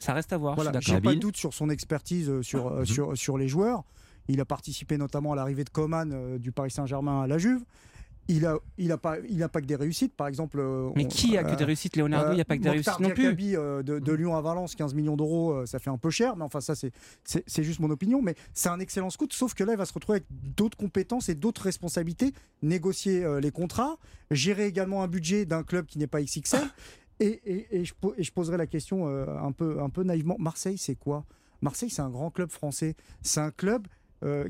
ça 0.00 0.12
reste 0.12 0.32
à 0.32 0.38
voir. 0.38 0.56
Voilà, 0.56 0.72
j'ai 0.80 1.00
pas 1.00 1.14
de 1.14 1.20
doute 1.20 1.36
sur 1.36 1.54
son 1.54 1.70
expertise 1.70 2.42
sur, 2.42 2.70
mhm. 2.70 2.84
sur, 2.84 3.16
sur 3.16 3.38
les 3.38 3.46
joueurs. 3.46 3.84
Il 4.28 4.40
a 4.40 4.44
participé 4.44 4.98
notamment 4.98 5.32
à 5.32 5.36
l'arrivée 5.36 5.64
de 5.64 5.70
Coman 5.70 6.36
du 6.38 6.50
Paris 6.50 6.72
Saint-Germain 6.72 7.22
à 7.22 7.26
la 7.28 7.38
Juve 7.38 7.62
il 8.30 8.46
a, 8.46 8.58
il 8.78 8.92
a 8.92 8.98
pas, 8.98 9.16
il 9.28 9.42
a 9.42 9.48
pas 9.48 9.60
que 9.60 9.66
des 9.66 9.74
réussites. 9.74 10.14
Par 10.14 10.28
exemple, 10.28 10.58
euh, 10.60 10.90
mais 10.94 11.06
qui 11.06 11.36
a 11.36 11.42
que 11.42 11.56
des 11.56 11.64
euh, 11.64 11.66
réussites 11.66 11.96
Leonardo, 11.96 12.32
il 12.32 12.36
n'y 12.36 12.40
a 12.40 12.44
pas 12.44 12.56
que 12.56 12.62
des 12.62 12.70
réussites 12.70 13.00
non 13.00 13.10
plus. 13.10 13.26
Euh, 13.56 13.82
de, 13.82 13.98
de, 13.98 14.12
Lyon 14.12 14.36
à 14.36 14.40
Valence, 14.40 14.74
15 14.74 14.94
millions 14.94 15.16
d'euros, 15.16 15.66
ça 15.66 15.78
fait 15.78 15.90
un 15.90 15.98
peu 15.98 16.10
cher. 16.10 16.36
Mais 16.36 16.44
enfin, 16.44 16.60
ça 16.60 16.74
c'est, 16.74 16.92
c'est 17.24 17.62
juste 17.62 17.80
mon 17.80 17.90
opinion. 17.90 18.22
Mais 18.22 18.34
c'est 18.54 18.68
un 18.68 18.78
excellent 18.78 19.10
scout. 19.10 19.32
Sauf 19.32 19.54
que 19.54 19.64
là, 19.64 19.72
il 19.72 19.78
va 19.78 19.84
se 19.84 19.92
retrouver 19.92 20.18
avec 20.18 20.26
d'autres 20.56 20.76
compétences 20.76 21.28
et 21.28 21.34
d'autres 21.34 21.62
responsabilités. 21.62 22.32
Négocier 22.62 23.26
les 23.40 23.50
contrats, 23.50 23.98
gérer 24.30 24.66
également 24.66 25.02
un 25.02 25.08
budget 25.08 25.44
d'un 25.44 25.62
club 25.62 25.86
qui 25.86 25.98
n'est 25.98 26.06
pas 26.06 26.22
XXL. 26.22 26.60
Et, 27.18 27.26
et, 27.26 27.80
et, 27.80 27.84
je, 27.84 27.92
et, 28.16 28.22
je, 28.22 28.32
poserai 28.32 28.56
la 28.56 28.66
question 28.66 29.06
un 29.08 29.52
peu, 29.52 29.80
un 29.80 29.90
peu 29.90 30.04
naïvement. 30.04 30.36
Marseille, 30.38 30.78
c'est 30.78 30.94
quoi? 30.94 31.24
Marseille, 31.62 31.90
c'est 31.90 32.02
un 32.02 32.10
grand 32.10 32.30
club 32.30 32.50
français. 32.50 32.94
C'est 33.22 33.40
un 33.40 33.50
club 33.50 33.86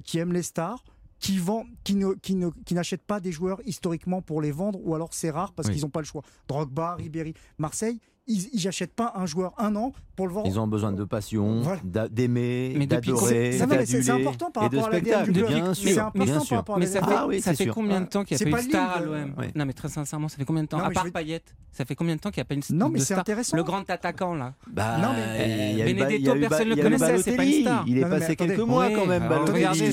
qui 0.04 0.18
aime 0.18 0.32
les 0.32 0.42
stars 0.42 0.84
qui 1.20 1.38
vend, 1.38 1.66
qui 1.84 1.94
ne, 1.94 2.14
qui 2.14 2.34
ne, 2.34 2.48
qui 2.64 2.74
n'achètent 2.74 3.04
pas 3.04 3.20
des 3.20 3.30
joueurs 3.30 3.60
historiquement 3.66 4.22
pour 4.22 4.40
les 4.40 4.50
vendre, 4.50 4.80
ou 4.82 4.94
alors 4.94 5.12
c'est 5.12 5.30
rare 5.30 5.52
parce 5.52 5.68
qu'ils 5.68 5.82
n'ont 5.82 5.90
pas 5.90 6.00
le 6.00 6.06
choix. 6.06 6.22
Drogba, 6.48 6.94
Ribéry, 6.96 7.34
Marseille, 7.58 8.00
ils 8.26 8.64
n'achètent 8.64 8.94
pas 8.94 9.12
un 9.16 9.26
joueur 9.26 9.54
un 9.58 9.76
an 9.76 9.92
pour 10.20 10.28
le 10.28 10.34
vendre. 10.34 10.46
Ils 10.46 10.60
ont 10.60 10.66
besoin 10.66 10.92
de 10.92 11.04
passion, 11.04 11.62
d'aimer, 12.10 12.86
d'adorer, 12.86 13.58
C'est 13.86 14.10
important 14.10 14.50
par 14.50 14.64
rapport 14.64 14.88
à 14.92 15.00
du 15.24 15.42
Bien 15.42 15.74
sûr, 15.74 15.90
c'est 15.90 15.98
important 15.98 16.44
par 16.44 16.58
rapport 16.58 16.76
à 16.76 16.78
Mais 16.78 16.86
ça 16.86 17.00
fait, 17.00 17.14
ah 17.14 17.26
ça 17.40 17.54
fait 17.54 17.66
combien 17.66 18.00
de 18.02 18.06
temps 18.06 18.24
qu'il 18.24 18.36
n'y 18.36 18.42
a 18.42 18.56
pas 18.56 18.62
une 18.62 18.68
star 18.68 18.96
à 18.96 19.00
l'OM 19.00 19.34
Non, 19.54 19.64
mais 19.64 19.72
très 19.72 19.88
sincèrement, 19.88 20.28
ça 20.28 20.36
fait 20.36 20.44
combien 20.44 20.62
de 20.64 20.68
temps 20.68 20.78
À 20.78 20.90
part 20.90 21.10
Payet, 21.10 21.42
ça 21.72 21.84
fait 21.84 21.94
combien 21.94 22.16
de 22.16 22.20
temps 22.20 22.30
qu'il 22.30 22.40
n'y 22.40 22.42
a 22.42 22.44
pas 22.44 22.54
une 22.54 22.62
star 22.62 22.76
Non, 22.76 22.88
mais 22.90 23.00
c'est 23.00 23.14
intéressant. 23.14 23.56
Le 23.56 23.64
grand 23.64 23.88
attaquant 23.88 24.34
là. 24.34 24.54
Bah, 24.70 24.98
non, 24.98 25.12
mais 25.14 25.94
Benedetto, 25.94 26.34
personne 26.38 26.68
ne 26.68 26.74
le 26.74 26.82
connaissait, 26.82 27.18
c'est 27.22 27.36
pas 27.36 27.44
une 27.44 27.62
star. 27.62 27.84
Il 27.86 27.98
est 27.98 28.08
passé 28.08 28.36
quelques 28.36 28.58
mois 28.58 28.90
quand 28.90 29.06
même. 29.06 29.24
Regardez. 29.26 29.90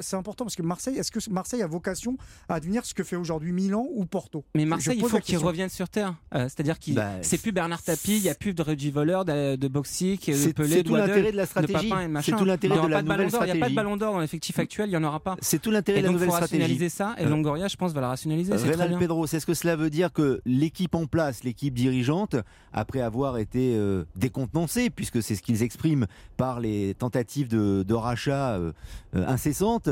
C'est 0.00 0.16
important 0.16 0.44
parce 0.44 0.56
que 0.56 0.62
Marseille, 0.62 0.98
est-ce 0.98 1.10
que 1.10 1.18
Marseille 1.30 1.62
a 1.62 1.66
vocation 1.66 2.16
à 2.48 2.60
devenir 2.60 2.84
ce 2.84 2.94
que 2.94 3.02
fait 3.02 3.16
aujourd'hui 3.16 3.52
Milan 3.52 3.86
ou 3.92 4.04
Porto? 4.04 4.44
Mais 4.54 4.64
Marseille, 4.64 4.98
il 5.00 5.08
faut 5.08 5.18
qu'il 5.18 5.38
revienne 5.38 5.68
sur 5.68 5.88
terre. 5.88 6.14
Euh, 6.34 6.44
c'est-à-dire 6.44 6.78
qu'il 6.78 7.02
c'est 7.22 7.40
plus 7.40 7.52
Bernard 7.52 7.82
Tapie, 7.82 8.16
il 8.16 8.22
n'y 8.22 8.28
a 8.28 8.34
plus 8.34 8.51
de 8.54 8.62
Reggie 8.62 8.90
Voleur, 8.90 9.24
de, 9.24 9.56
de 9.56 9.68
Boxic, 9.68 10.30
de 10.30 10.52
Pelé, 10.52 10.76
C'est 10.76 10.82
tout 10.82 10.94
l'intérêt 10.94 11.32
de 11.32 11.36
la 11.36 11.46
stratégie. 11.46 11.92
C'est 12.22 12.36
tout 12.36 12.44
l'intérêt 12.44 12.80
de 12.80 12.86
la 12.88 13.02
nouvelle 13.02 13.28
stratégie. 13.28 13.52
Il 13.52 13.58
n'y 13.58 13.62
a 13.62 13.64
pas 13.64 13.70
de 13.70 13.74
ballon 13.74 13.96
d'or 13.96 14.12
dans 14.14 14.20
l'effectif 14.20 14.58
actuel, 14.58 14.88
il 14.88 14.90
n'y 14.90 14.96
en 14.96 15.04
aura 15.04 15.20
pas. 15.20 15.36
C'est 15.40 15.60
tout 15.60 15.70
l'intérêt 15.70 16.00
de 16.00 16.06
la 16.06 16.12
nouvelle 16.12 16.30
stratégie. 16.30 16.62
Rationaliser 16.62 16.88
ça, 16.88 17.14
et 17.18 17.24
euh, 17.24 17.28
Longoria, 17.28 17.68
je 17.68 17.76
pense, 17.76 17.92
va 17.92 18.00
la 18.00 18.08
rationaliser. 18.08 18.54
Rénal 18.54 18.96
Pedro, 18.98 19.26
c'est 19.26 19.40
ce 19.40 19.46
que 19.46 19.54
cela 19.54 19.76
veut 19.76 19.90
dire 19.90 20.12
que 20.12 20.40
l'équipe 20.44 20.94
en 20.94 21.06
place, 21.06 21.44
l'équipe 21.44 21.74
dirigeante, 21.74 22.36
après 22.72 23.00
avoir 23.00 23.38
été 23.38 23.74
euh, 23.74 24.04
décontenancée, 24.16 24.90
puisque 24.90 25.22
c'est 25.22 25.34
ce 25.34 25.42
qu'ils 25.42 25.62
expriment 25.62 26.06
par 26.36 26.60
les 26.60 26.94
tentatives 26.94 27.48
de, 27.48 27.94
rachat 27.94 28.56
euh, 28.56 28.72
incessantes, 29.14 29.88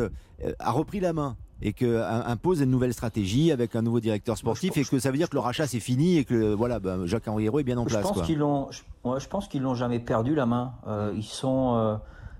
a 0.58 0.70
repris 0.70 1.00
la 1.00 1.12
main 1.12 1.36
et 1.62 1.72
que 1.72 2.02
impose 2.26 2.60
une 2.60 2.70
nouvelle 2.70 2.94
stratégie 2.94 3.52
avec 3.52 3.76
un 3.76 3.82
nouveau 3.82 4.00
directeur 4.00 4.36
sportif 4.36 4.76
et 4.76 4.84
que 4.84 4.98
ça 4.98 5.10
veut 5.10 5.16
dire 5.16 5.28
que 5.28 5.36
le 5.36 5.40
rachat 5.40 5.66
c'est 5.66 5.80
fini 5.80 6.18
et 6.18 6.24
que 6.24 6.54
voilà 6.54 6.80
ben, 6.80 7.06
Jacques 7.06 7.28
Henri 7.28 7.46
est 7.46 7.62
bien 7.62 7.78
en 7.78 7.84
place. 7.84 8.06
Je 8.06 8.12
pense 8.12 8.22
qu'ils 8.22 8.38
l'ont, 8.38 8.68
je, 8.70 9.28
pense 9.28 9.48
qu'ils 9.48 9.62
l'ont 9.62 9.74
jamais 9.74 9.98
perdu 9.98 10.34
la 10.34 10.46
main. 10.46 10.72
Euh, 10.86 11.12
ils 11.14 11.24
sont, 11.24 11.74
euh, 11.76 11.96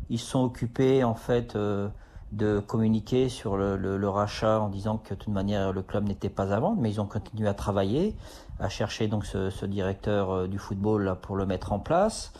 ils 0.09 0.19
sont 0.19 0.43
occupés 0.43 1.05
en 1.05 1.15
fait. 1.15 1.57
Euh, 1.57 1.89
de 2.33 2.61
communiquer 2.61 3.29
sur 3.29 3.57
le, 3.57 4.09
rachat 4.09 4.61
en 4.61 4.69
disant 4.69 4.99
que 4.99 5.15
de 5.15 5.19
toute 5.19 5.35
manière 5.35 5.73
le 5.73 5.83
club 5.83 6.07
n'était 6.07 6.29
pas 6.29 6.55
à 6.55 6.61
vendre, 6.61 6.81
mais 6.81 6.89
ils 6.89 7.01
ont 7.01 7.07
continué 7.07 7.49
à 7.49 7.55
travailler, 7.55 8.15
à 8.61 8.69
chercher 8.69 9.09
donc 9.09 9.27
ce, 9.27 9.67
directeur 9.67 10.47
du 10.47 10.57
football 10.57 11.03
là, 11.03 11.17
pour 11.17 11.35
le 11.35 11.45
mettre 11.45 11.73
en 11.73 11.81
place. 11.81 12.33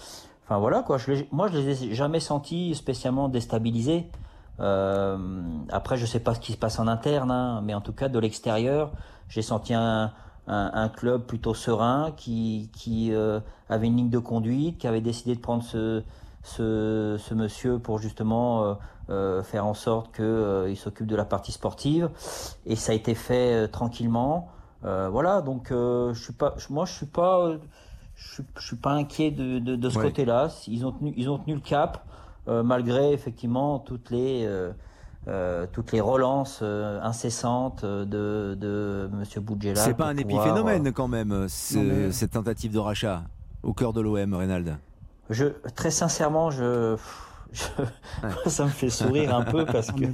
Enfin 0.45 0.61
voilà 0.61 0.85
quoi. 0.85 0.97
Je 0.97 1.25
moi 1.33 1.49
je 1.49 1.59
les 1.59 1.85
ai 1.87 1.93
jamais 1.93 2.21
sentis 2.21 2.73
spécialement 2.77 3.29
déstabilisés. 3.29 4.07
Euh, 4.61 5.17
après 5.71 5.97
je 5.97 6.05
sais 6.05 6.21
pas 6.21 6.35
ce 6.35 6.41
qui 6.41 6.53
se 6.53 6.59
passe 6.59 6.79
en 6.79 6.87
interne, 6.87 7.31
hein, 7.31 7.63
mais 7.65 7.75
en 7.75 7.81
tout 7.81 7.93
cas 7.93 8.09
de 8.09 8.19
l'extérieur, 8.19 8.93
j'ai 9.29 9.43
senti 9.43 9.73
un, 9.75 10.13
un, 10.47 10.89
club 10.89 11.23
plutôt 11.23 11.55
serein 11.55 12.13
qui, 12.17 12.71
qui 12.75 13.15
euh, 13.15 13.41
avait 13.69 13.87
une 13.87 13.97
ligne 13.97 14.11
de 14.11 14.19
conduite, 14.19 14.79
qui 14.79 14.87
avait 14.87 15.01
décidé 15.01 15.35
de 15.35 15.41
prendre 15.41 15.63
ce, 15.63 16.03
ce, 16.43 17.17
ce 17.19 17.35
monsieur 17.35 17.79
pour 17.79 17.99
justement 17.99 18.77
euh, 19.09 19.43
faire 19.43 19.67
en 19.67 19.75
sorte 19.75 20.15
qu'il 20.15 20.77
s'occupe 20.77 21.07
de 21.07 21.17
la 21.17 21.25
partie 21.25 21.53
sportive. 21.53 22.11
Et 22.67 22.77
ça 22.77 22.93
a 22.93 22.95
été 22.95 23.15
fait 23.15 23.69
tranquillement. 23.69 24.49
voilà, 24.83 25.41
donc 25.41 25.69
je 25.71 26.21
suis 26.21 26.33
pas, 26.35 26.55
moi 26.69 26.85
je 26.85 26.93
suis 26.93 27.07
pas, 27.07 27.53
je 28.17 28.43
suis, 28.59 28.77
pas 28.77 28.91
inquiet 28.91 29.31
de, 29.31 29.59
de, 29.59 29.77
de 29.77 29.89
ce 29.89 29.99
côté-là. 29.99 30.49
Ils 30.67 30.85
ont 30.85 30.93
tenu, 30.93 31.15
ils 31.17 31.31
ont 31.31 31.39
tenu 31.39 31.55
le 31.55 31.61
cap 31.61 32.05
malgré 32.47 33.13
effectivement 33.13 33.79
toutes 33.79 34.11
les 34.11 34.49
euh, 35.29 35.67
toutes 35.73 35.93
les 35.93 36.01
relances 36.01 36.63
incessantes 36.63 37.85
de, 37.85 38.57
de 38.59 39.11
M. 39.13 39.43
Boudjela. 39.43 39.77
C'est 39.77 39.95
pas 39.95 40.07
un 40.07 40.17
épiphénomène 40.17 40.93
quand 40.93 41.09
même, 41.09 41.47
cette 41.49 42.33
tentative 42.33 42.73
de 42.73 42.79
rachat 42.79 43.23
au 43.63 43.75
cœur 43.75 43.93
de 43.93 44.01
l'OM, 44.01 44.35
Reynald 44.35 44.79
je, 45.31 45.47
très 45.75 45.91
sincèrement, 45.91 46.51
je, 46.51 46.97
ça 48.47 48.65
me 48.65 48.69
fait 48.69 48.91
sourire 48.91 49.35
un 49.35 49.43
peu 49.43 49.65
parce 49.65 49.91
que, 49.93 50.05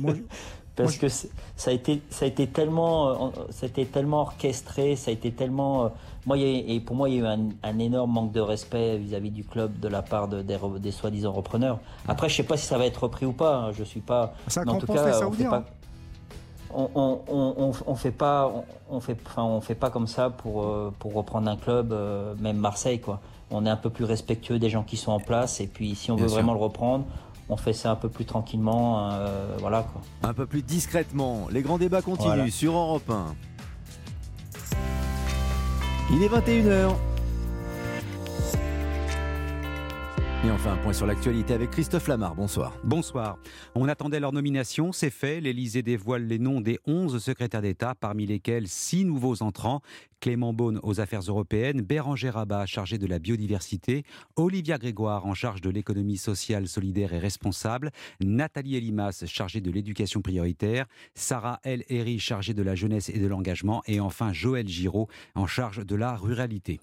parce 0.76 0.96
que 0.96 1.08
ça 1.08 1.28
a 1.66 1.72
été, 1.72 2.02
ça 2.10 2.24
a 2.26 2.28
été 2.28 2.46
tellement, 2.46 3.32
c'était 3.50 3.82
euh, 3.82 3.90
tellement 3.92 4.20
orchestré, 4.20 4.94
ça 4.94 5.10
a 5.10 5.14
été 5.14 5.32
tellement, 5.32 5.86
euh, 5.86 5.88
moi, 6.26 6.36
et 6.38 6.80
pour 6.84 6.96
moi, 6.96 7.08
il 7.08 7.16
y 7.16 7.18
a 7.20 7.34
eu 7.34 7.48
un, 7.62 7.78
énorme 7.78 8.12
manque 8.12 8.32
de 8.32 8.40
respect 8.40 8.98
vis-à-vis 8.98 9.30
du 9.30 9.44
club 9.44 9.80
de 9.80 9.88
la 9.88 10.02
part 10.02 10.28
de, 10.28 10.42
des, 10.42 10.90
soi-disant 10.90 11.32
repreneurs. 11.32 11.78
Après, 12.08 12.28
je 12.28 12.36
sais 12.36 12.42
pas 12.42 12.56
si 12.56 12.66
ça 12.66 12.78
va 12.78 12.86
être 12.86 13.04
repris 13.04 13.26
ou 13.26 13.32
pas. 13.32 13.56
Hein, 13.56 13.72
je 13.72 13.84
suis 13.84 14.00
pas. 14.00 14.34
Ça 14.48 14.62
en 14.66 14.78
tout 14.78 14.86
cas, 14.86 15.26
on 15.26 15.32
fait 15.32 15.44
pas. 15.44 15.56
Hein. 15.56 15.64
On, 16.78 17.20
on, 17.28 17.72
on, 17.86 17.94
fait 17.94 18.10
pas, 18.10 18.52
on, 18.90 19.00
fait, 19.00 19.16
enfin, 19.24 19.44
on 19.44 19.62
fait 19.62 19.74
pas 19.74 19.88
comme 19.88 20.06
ça 20.06 20.28
pour, 20.28 20.64
euh, 20.64 20.92
pour 20.98 21.14
reprendre 21.14 21.48
un 21.48 21.56
club, 21.56 21.94
même 22.38 22.58
Marseille, 22.58 23.00
quoi 23.00 23.20
on 23.50 23.64
est 23.64 23.70
un 23.70 23.76
peu 23.76 23.90
plus 23.90 24.04
respectueux 24.04 24.58
des 24.58 24.70
gens 24.70 24.82
qui 24.82 24.96
sont 24.96 25.12
en 25.12 25.20
place. 25.20 25.60
Et 25.60 25.66
puis, 25.66 25.94
si 25.94 26.10
on 26.10 26.16
veut 26.16 26.26
vraiment 26.26 26.52
le 26.52 26.60
reprendre, 26.60 27.04
on 27.48 27.56
fait 27.56 27.72
ça 27.72 27.92
un 27.92 27.96
peu 27.96 28.08
plus 28.08 28.24
tranquillement. 28.24 29.10
Euh, 29.12 29.56
voilà 29.60 29.82
quoi. 29.82 30.02
Un 30.22 30.34
peu 30.34 30.46
plus 30.46 30.62
discrètement. 30.62 31.48
Les 31.50 31.62
grands 31.62 31.78
débats 31.78 32.02
continuent 32.02 32.50
sur 32.50 32.74
Europe 32.74 33.10
1. 33.10 33.34
Il 36.12 36.22
est 36.22 36.28
21h. 36.28 36.94
Et 40.46 40.50
enfin, 40.52 40.74
un 40.74 40.76
point 40.76 40.92
sur 40.92 41.06
l'actualité 41.06 41.54
avec 41.54 41.72
Christophe 41.72 42.06
Lamar. 42.06 42.36
Bonsoir. 42.36 42.72
Bonsoir. 42.84 43.36
On 43.74 43.88
attendait 43.88 44.20
leur 44.20 44.32
nomination, 44.32 44.92
c'est 44.92 45.10
fait. 45.10 45.40
L'Elysée 45.40 45.82
dévoile 45.82 46.24
les 46.24 46.38
noms 46.38 46.60
des 46.60 46.78
11 46.86 47.20
secrétaires 47.20 47.62
d'État, 47.62 47.96
parmi 47.98 48.26
lesquels 48.26 48.68
6 48.68 49.06
nouveaux 49.06 49.42
entrants. 49.42 49.80
Clément 50.20 50.52
Beaune 50.52 50.78
aux 50.84 51.00
affaires 51.00 51.20
européennes, 51.20 51.80
Béranger 51.80 52.30
Rabat 52.30 52.64
chargé 52.66 52.96
de 52.96 53.06
la 53.06 53.18
biodiversité, 53.18 54.04
Olivia 54.36 54.78
Grégoire 54.78 55.26
en 55.26 55.34
charge 55.34 55.60
de 55.60 55.68
l'économie 55.68 56.16
sociale, 56.16 56.68
solidaire 56.68 57.12
et 57.12 57.18
responsable, 57.18 57.90
Nathalie 58.20 58.76
Elimas 58.76 59.24
chargée 59.26 59.60
de 59.60 59.70
l'éducation 59.70 60.22
prioritaire, 60.22 60.86
Sarah 61.14 61.60
El 61.64 61.84
Herry 61.88 62.18
chargée 62.18 62.54
de 62.54 62.62
la 62.62 62.74
jeunesse 62.74 63.08
et 63.08 63.18
de 63.18 63.26
l'engagement 63.26 63.82
et 63.86 64.00
enfin 64.00 64.32
Joël 64.32 64.66
Giraud 64.66 65.08
en 65.34 65.46
charge 65.46 65.84
de 65.84 65.94
la 65.96 66.16
ruralité. 66.16 66.80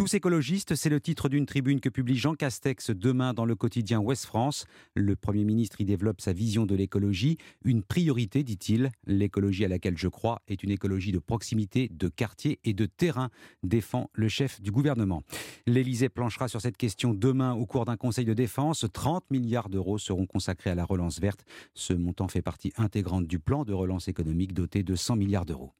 Tous 0.00 0.14
écologistes, 0.14 0.76
c'est 0.76 0.88
le 0.88 0.98
titre 0.98 1.28
d'une 1.28 1.44
tribune 1.44 1.78
que 1.78 1.90
publie 1.90 2.16
Jean 2.16 2.34
Castex 2.34 2.90
demain 2.90 3.34
dans 3.34 3.44
le 3.44 3.54
quotidien 3.54 3.98
Ouest 3.98 4.24
France. 4.24 4.64
Le 4.94 5.14
Premier 5.14 5.44
ministre 5.44 5.78
y 5.82 5.84
développe 5.84 6.22
sa 6.22 6.32
vision 6.32 6.64
de 6.64 6.74
l'écologie. 6.74 7.36
Une 7.66 7.82
priorité, 7.82 8.42
dit-il. 8.42 8.92
L'écologie 9.06 9.62
à 9.66 9.68
laquelle 9.68 9.98
je 9.98 10.08
crois 10.08 10.40
est 10.48 10.62
une 10.62 10.70
écologie 10.70 11.12
de 11.12 11.18
proximité, 11.18 11.90
de 11.92 12.08
quartier 12.08 12.60
et 12.64 12.72
de 12.72 12.86
terrain, 12.86 13.28
défend 13.62 14.08
le 14.14 14.28
chef 14.28 14.62
du 14.62 14.70
gouvernement. 14.70 15.22
L'Élysée 15.66 16.08
planchera 16.08 16.48
sur 16.48 16.62
cette 16.62 16.78
question 16.78 17.12
demain 17.12 17.52
au 17.52 17.66
cours 17.66 17.84
d'un 17.84 17.98
conseil 17.98 18.24
de 18.24 18.32
défense. 18.32 18.86
30 18.90 19.30
milliards 19.30 19.68
d'euros 19.68 19.98
seront 19.98 20.24
consacrés 20.24 20.70
à 20.70 20.74
la 20.74 20.86
relance 20.86 21.20
verte. 21.20 21.44
Ce 21.74 21.92
montant 21.92 22.28
fait 22.28 22.40
partie 22.40 22.72
intégrante 22.78 23.26
du 23.26 23.38
plan 23.38 23.64
de 23.64 23.74
relance 23.74 24.08
économique 24.08 24.54
doté 24.54 24.82
de 24.82 24.94
100 24.94 25.16
milliards 25.16 25.44
d'euros. 25.44 25.74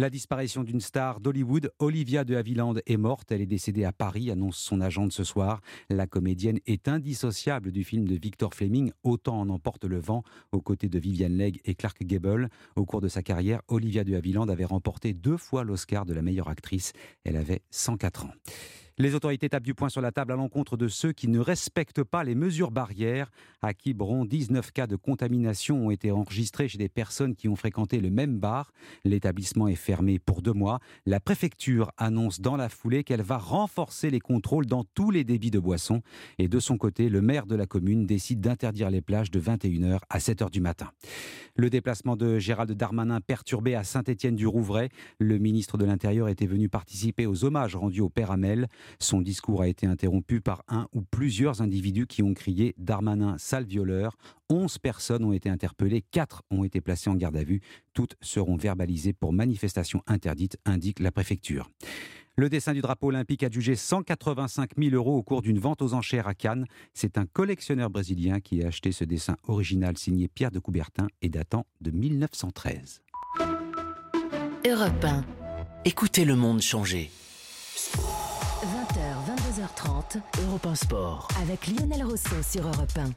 La 0.00 0.08
disparition 0.08 0.64
d'une 0.64 0.80
star 0.80 1.20
d'Hollywood, 1.20 1.74
Olivia 1.78 2.24
de 2.24 2.34
Havilland, 2.34 2.76
est 2.86 2.96
morte. 2.96 3.32
Elle 3.32 3.42
est 3.42 3.46
décédée 3.46 3.84
à 3.84 3.92
Paris, 3.92 4.30
annonce 4.30 4.56
son 4.56 4.80
agent 4.80 5.10
ce 5.10 5.24
soir. 5.24 5.60
La 5.90 6.06
comédienne 6.06 6.58
est 6.66 6.88
indissociable 6.88 7.70
du 7.70 7.84
film 7.84 8.08
de 8.08 8.14
Victor 8.14 8.54
Fleming, 8.54 8.92
Autant 9.02 9.38
en 9.38 9.50
emporte 9.50 9.84
le 9.84 9.98
vent, 9.98 10.22
aux 10.52 10.62
côtés 10.62 10.88
de 10.88 10.98
Viviane 10.98 11.36
Legge 11.36 11.58
et 11.66 11.74
Clark 11.74 12.02
Gable. 12.02 12.48
Au 12.76 12.86
cours 12.86 13.02
de 13.02 13.08
sa 13.08 13.22
carrière, 13.22 13.60
Olivia 13.68 14.02
de 14.02 14.14
Havilland 14.14 14.48
avait 14.48 14.64
remporté 14.64 15.12
deux 15.12 15.36
fois 15.36 15.64
l'Oscar 15.64 16.06
de 16.06 16.14
la 16.14 16.22
meilleure 16.22 16.48
actrice. 16.48 16.94
Elle 17.24 17.36
avait 17.36 17.60
104 17.70 18.24
ans. 18.24 18.32
Les 19.00 19.14
autorités 19.14 19.48
tapent 19.48 19.62
du 19.62 19.72
poing 19.72 19.88
sur 19.88 20.02
la 20.02 20.12
table 20.12 20.32
à 20.32 20.36
l'encontre 20.36 20.76
de 20.76 20.86
ceux 20.86 21.12
qui 21.12 21.26
ne 21.26 21.38
respectent 21.38 22.04
pas 22.04 22.22
les 22.22 22.34
mesures 22.34 22.70
barrières. 22.70 23.30
À 23.62 23.72
Quiberon, 23.72 24.26
19 24.26 24.72
cas 24.72 24.86
de 24.86 24.94
contamination 24.94 25.86
ont 25.86 25.90
été 25.90 26.10
enregistrés 26.10 26.68
chez 26.68 26.76
des 26.76 26.90
personnes 26.90 27.34
qui 27.34 27.48
ont 27.48 27.56
fréquenté 27.56 27.98
le 27.98 28.10
même 28.10 28.38
bar. 28.38 28.74
L'établissement 29.06 29.68
est 29.68 29.74
fermé 29.74 30.18
pour 30.18 30.42
deux 30.42 30.52
mois. 30.52 30.80
La 31.06 31.18
préfecture 31.18 31.92
annonce 31.96 32.42
dans 32.42 32.58
la 32.58 32.68
foulée 32.68 33.02
qu'elle 33.02 33.22
va 33.22 33.38
renforcer 33.38 34.10
les 34.10 34.20
contrôles 34.20 34.66
dans 34.66 34.84
tous 34.84 35.10
les 35.10 35.24
débits 35.24 35.50
de 35.50 35.58
boissons. 35.58 36.02
Et 36.38 36.48
de 36.48 36.60
son 36.60 36.76
côté, 36.76 37.08
le 37.08 37.22
maire 37.22 37.46
de 37.46 37.56
la 37.56 37.64
commune 37.64 38.04
décide 38.04 38.42
d'interdire 38.42 38.90
les 38.90 39.00
plages 39.00 39.30
de 39.30 39.40
21h 39.40 40.00
à 40.10 40.18
7h 40.18 40.50
du 40.50 40.60
matin. 40.60 40.90
Le 41.56 41.70
déplacement 41.70 42.16
de 42.16 42.38
Gérald 42.38 42.70
Darmanin 42.72 43.22
perturbé 43.22 43.74
à 43.74 43.82
Saint-Étienne-du-Rouvray. 43.82 44.90
Le 45.18 45.38
ministre 45.38 45.78
de 45.78 45.86
l'Intérieur 45.86 46.28
était 46.28 46.46
venu 46.46 46.68
participer 46.68 47.24
aux 47.24 47.46
hommages 47.46 47.76
rendus 47.76 48.02
au 48.02 48.10
père 48.10 48.30
Amel. 48.30 48.68
Son 48.98 49.20
discours 49.20 49.62
a 49.62 49.68
été 49.68 49.86
interrompu 49.86 50.40
par 50.40 50.62
un 50.68 50.88
ou 50.92 51.02
plusieurs 51.02 51.62
individus 51.62 52.06
qui 52.06 52.22
ont 52.22 52.34
crié 52.34 52.74
Darmanin, 52.78 53.36
sale 53.38 53.64
violeur. 53.64 54.16
Onze 54.48 54.78
personnes 54.78 55.24
ont 55.24 55.32
été 55.32 55.48
interpellées, 55.48 56.02
quatre 56.10 56.42
ont 56.50 56.64
été 56.64 56.80
placées 56.80 57.10
en 57.10 57.14
garde 57.14 57.36
à 57.36 57.44
vue. 57.44 57.60
Toutes 57.94 58.16
seront 58.20 58.56
verbalisées 58.56 59.12
pour 59.12 59.32
manifestation 59.32 60.02
interdite, 60.06 60.58
indique 60.64 61.00
la 61.00 61.12
préfecture. 61.12 61.70
Le 62.36 62.48
dessin 62.48 62.72
du 62.72 62.80
drapeau 62.80 63.08
olympique 63.08 63.42
a 63.42 63.50
jugé 63.50 63.76
185 63.76 64.70
000 64.78 64.94
euros 64.94 65.16
au 65.16 65.22
cours 65.22 65.42
d'une 65.42 65.58
vente 65.58 65.82
aux 65.82 65.92
enchères 65.92 66.26
à 66.26 66.34
Cannes. 66.34 66.64
C'est 66.94 67.18
un 67.18 67.26
collectionneur 67.26 67.90
brésilien 67.90 68.40
qui 68.40 68.62
a 68.62 68.68
acheté 68.68 68.92
ce 68.92 69.04
dessin 69.04 69.36
original 69.46 69.98
signé 69.98 70.26
Pierre 70.26 70.50
de 70.50 70.58
Coubertin 70.58 71.08
et 71.20 71.28
datant 71.28 71.66
de 71.82 71.90
1913. 71.90 73.02
Europe 74.66 75.04
1. 75.04 75.24
Écoutez 75.84 76.24
le 76.24 76.36
monde 76.36 76.62
changer. 76.62 77.10
20h, 79.60 79.66
22h30. 79.66 80.20
Europe 80.46 80.66
1 80.66 80.74
Sport. 80.74 81.28
Avec 81.42 81.66
Lionel 81.66 82.04
Rousseau 82.04 82.36
sur 82.42 82.62
Europe 82.62 82.90
1. 82.96 83.10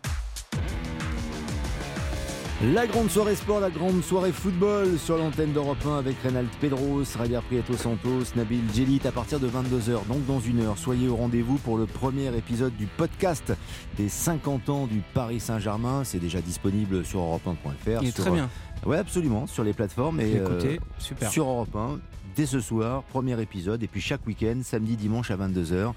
La 2.74 2.88
grande 2.88 3.10
soirée 3.10 3.36
sport, 3.36 3.60
la 3.60 3.70
grande 3.70 4.02
soirée 4.04 4.32
football 4.32 4.98
sur 4.98 5.18
l'antenne 5.18 5.52
d'Europe 5.52 5.86
1 5.86 5.98
avec 5.98 6.16
Reynald 6.24 6.48
Pedros, 6.62 7.04
Radier 7.18 7.40
Prieto 7.46 7.74
Santos, 7.74 8.36
Nabil 8.38 8.62
Djelit 8.74 9.02
à 9.06 9.12
partir 9.12 9.40
de 9.40 9.50
22h, 9.50 10.08
donc 10.08 10.26
dans 10.28 10.40
une 10.40 10.62
heure. 10.62 10.78
Soyez 10.78 11.10
au 11.10 11.18
rendez-vous 11.18 11.58
pour 11.58 11.78
le 11.78 11.86
premier 11.86 12.36
épisode 12.38 12.76
du 12.78 12.86
podcast 12.86 13.54
des 13.98 14.08
50 14.08 14.70
ans 14.70 14.88
du 14.88 15.02
Paris 15.14 15.42
Saint-Germain. 15.42 16.04
C'est 16.06 16.20
déjà 16.20 16.40
disponible 16.40 17.04
sur 17.04 17.20
europe1.fr. 17.20 18.02
Il 18.02 18.08
est 18.08 18.16
très 18.16 18.32
bien. 18.32 18.50
Oui, 18.86 18.98
absolument, 18.98 19.48
sur 19.48 19.64
les 19.64 19.74
plateformes 19.74 20.20
et 20.20 20.38
euh, 20.38 20.78
super. 21.00 21.32
sur 21.32 21.48
Europe 21.48 21.76
1 21.76 22.00
dès 22.36 22.46
ce 22.46 22.60
soir, 22.60 23.04
premier 23.04 23.40
épisode, 23.42 23.84
et 23.84 23.88
puis 23.88 24.02
chaque 24.02 24.26
week-end, 24.26 24.60
samedi, 24.64 24.96
dimanche 24.96 25.32
à 25.32 25.38
22h, 25.38 25.94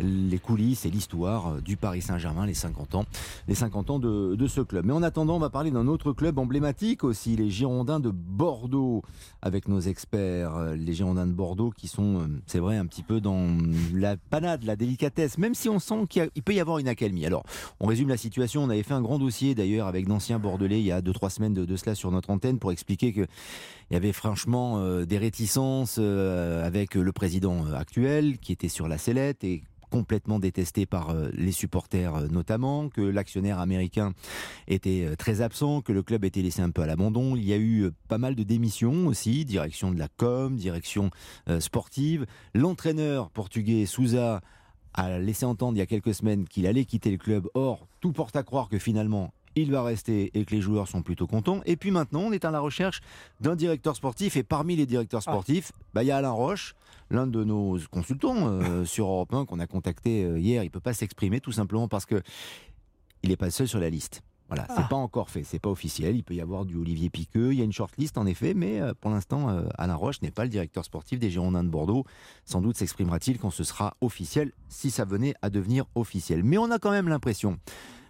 les 0.00 0.38
coulisses 0.38 0.86
et 0.86 0.90
l'histoire 0.90 1.60
du 1.62 1.76
Paris 1.76 2.02
Saint-Germain, 2.02 2.46
les 2.46 2.54
50 2.54 2.94
ans, 2.94 3.04
les 3.48 3.54
50 3.54 3.90
ans 3.90 3.98
de, 3.98 4.46
ce 4.46 4.60
club. 4.60 4.86
Mais 4.86 4.92
en 4.92 5.02
attendant, 5.02 5.36
on 5.36 5.40
va 5.40 5.50
parler 5.50 5.70
d'un 5.70 5.86
autre 5.86 6.12
club 6.12 6.38
emblématique 6.38 7.04
aussi, 7.04 7.36
les 7.36 7.50
Girondins 7.50 8.00
de 8.00 8.10
Bordeaux, 8.10 9.02
avec 9.42 9.68
nos 9.68 9.80
experts, 9.80 10.74
les 10.76 10.92
Girondins 10.92 11.26
de 11.26 11.32
Bordeaux 11.32 11.70
qui 11.70 11.88
sont, 11.88 12.28
c'est 12.46 12.58
vrai, 12.58 12.76
un 12.76 12.86
petit 12.86 13.02
peu 13.02 13.20
dans 13.20 13.48
la 13.94 14.16
panade, 14.16 14.64
la 14.64 14.76
délicatesse, 14.76 15.38
même 15.38 15.54
si 15.54 15.68
on 15.68 15.78
sent 15.78 16.06
qu'il 16.08 16.42
peut 16.44 16.54
y 16.54 16.60
avoir 16.60 16.78
une 16.78 16.88
accalmie. 16.88 17.26
Alors, 17.26 17.44
on 17.80 17.86
résume 17.86 18.08
la 18.08 18.16
situation, 18.16 18.64
on 18.64 18.70
avait 18.70 18.82
fait 18.82 18.94
un 18.94 19.02
grand 19.02 19.18
dossier 19.18 19.54
d'ailleurs 19.54 19.86
avec 19.86 20.06
d'anciens 20.06 20.38
Bordelais 20.38 20.80
il 20.80 20.86
y 20.86 20.92
a 20.92 21.00
2-3 21.00 21.30
semaines 21.30 21.54
de, 21.54 21.76
cela 21.76 21.94
sur 21.94 22.10
notre 22.10 22.30
antenne 22.30 22.58
pour 22.58 22.72
expliquer 22.72 23.12
qu'il 23.12 23.28
y 23.90 23.96
avait 23.96 24.12
franchement 24.12 24.78
euh, 24.78 25.04
des 25.04 25.18
réticences 25.18 25.79
euh, 25.98 26.64
avec 26.64 26.94
le 26.94 27.12
président 27.12 27.66
euh, 27.66 27.74
actuel 27.74 28.38
qui 28.38 28.52
était 28.52 28.68
sur 28.68 28.88
la 28.88 28.98
sellette 28.98 29.44
et 29.44 29.62
complètement 29.90 30.38
détesté 30.38 30.86
par 30.86 31.16
les 31.32 31.50
supporters 31.50 32.30
notamment, 32.30 32.88
que 32.88 33.00
l'actionnaire 33.00 33.58
américain 33.58 34.12
était 34.68 35.16
très 35.18 35.40
absent, 35.40 35.80
que 35.80 35.90
le 35.90 36.04
club 36.04 36.24
était 36.24 36.42
laissé 36.42 36.62
un 36.62 36.70
peu 36.70 36.82
à 36.82 36.86
l'abandon. 36.86 37.34
Il 37.34 37.42
y 37.42 37.52
a 37.52 37.58
eu 37.58 37.90
pas 38.06 38.16
mal 38.16 38.36
de 38.36 38.44
démissions 38.44 39.08
aussi, 39.08 39.44
direction 39.44 39.90
de 39.90 39.98
la 39.98 40.06
com, 40.06 40.54
direction 40.54 41.10
sportive. 41.58 42.26
L'entraîneur 42.54 43.30
portugais 43.30 43.84
Souza 43.84 44.42
a 44.94 45.18
laissé 45.18 45.44
entendre 45.44 45.76
il 45.76 45.80
y 45.80 45.82
a 45.82 45.86
quelques 45.86 46.14
semaines 46.14 46.46
qu'il 46.46 46.68
allait 46.68 46.84
quitter 46.84 47.10
le 47.10 47.18
club. 47.18 47.48
Or, 47.54 47.88
tout 48.00 48.12
porte 48.12 48.36
à 48.36 48.44
croire 48.44 48.68
que 48.68 48.78
finalement, 48.78 49.32
il 49.62 49.70
va 49.70 49.82
rester 49.82 50.30
et 50.38 50.44
que 50.44 50.54
les 50.54 50.60
joueurs 50.60 50.88
sont 50.88 51.02
plutôt 51.02 51.26
contents. 51.26 51.60
Et 51.66 51.76
puis 51.76 51.90
maintenant, 51.90 52.20
on 52.20 52.32
est 52.32 52.44
à 52.44 52.50
la 52.50 52.60
recherche 52.60 53.00
d'un 53.40 53.56
directeur 53.56 53.96
sportif. 53.96 54.36
Et 54.36 54.42
parmi 54.42 54.76
les 54.76 54.86
directeurs 54.86 55.22
ah. 55.26 55.32
sportifs, 55.32 55.72
bah, 55.94 56.02
il 56.02 56.06
y 56.06 56.10
a 56.10 56.16
Alain 56.16 56.30
Roche, 56.30 56.74
l'un 57.10 57.26
de 57.26 57.44
nos 57.44 57.78
consultants 57.90 58.48
euh, 58.48 58.84
sur 58.84 59.06
Europe 59.06 59.34
1 59.34 59.46
qu'on 59.46 59.60
a 59.60 59.66
contacté 59.66 60.24
euh, 60.24 60.38
hier. 60.38 60.62
Il 60.62 60.66
ne 60.66 60.70
peut 60.70 60.80
pas 60.80 60.94
s'exprimer 60.94 61.40
tout 61.40 61.52
simplement 61.52 61.88
parce 61.88 62.06
que 62.06 62.22
il 63.22 63.30
n'est 63.30 63.36
pas 63.36 63.50
seul 63.50 63.68
sur 63.68 63.80
la 63.80 63.90
liste. 63.90 64.22
Voilà, 64.48 64.66
c'est 64.66 64.82
ah. 64.82 64.88
pas 64.90 64.96
encore 64.96 65.30
fait, 65.30 65.44
c'est 65.44 65.60
pas 65.60 65.70
officiel. 65.70 66.16
Il 66.16 66.24
peut 66.24 66.34
y 66.34 66.40
avoir 66.40 66.64
du 66.64 66.76
Olivier 66.76 67.08
Piqueux, 67.08 67.52
il 67.52 67.58
y 67.60 67.62
a 67.62 67.64
une 67.64 67.72
shortlist 67.72 68.18
en 68.18 68.26
effet, 68.26 68.52
mais 68.52 68.80
euh, 68.80 68.94
pour 69.00 69.12
l'instant, 69.12 69.64
Alain 69.78 69.94
Roche 69.94 70.22
n'est 70.22 70.32
pas 70.32 70.42
le 70.42 70.48
directeur 70.48 70.84
sportif 70.84 71.20
des 71.20 71.30
Girondins 71.30 71.62
de 71.62 71.68
Bordeaux. 71.68 72.04
Sans 72.46 72.60
doute 72.60 72.76
s'exprimera-t-il 72.76 73.38
quand 73.38 73.50
ce 73.50 73.62
sera 73.62 73.96
officiel, 74.00 74.50
si 74.68 74.90
ça 74.90 75.04
venait 75.04 75.34
à 75.40 75.50
devenir 75.50 75.84
officiel. 75.94 76.42
Mais 76.42 76.58
on 76.58 76.68
a 76.72 76.80
quand 76.80 76.90
même 76.90 77.06
l'impression 77.06 77.60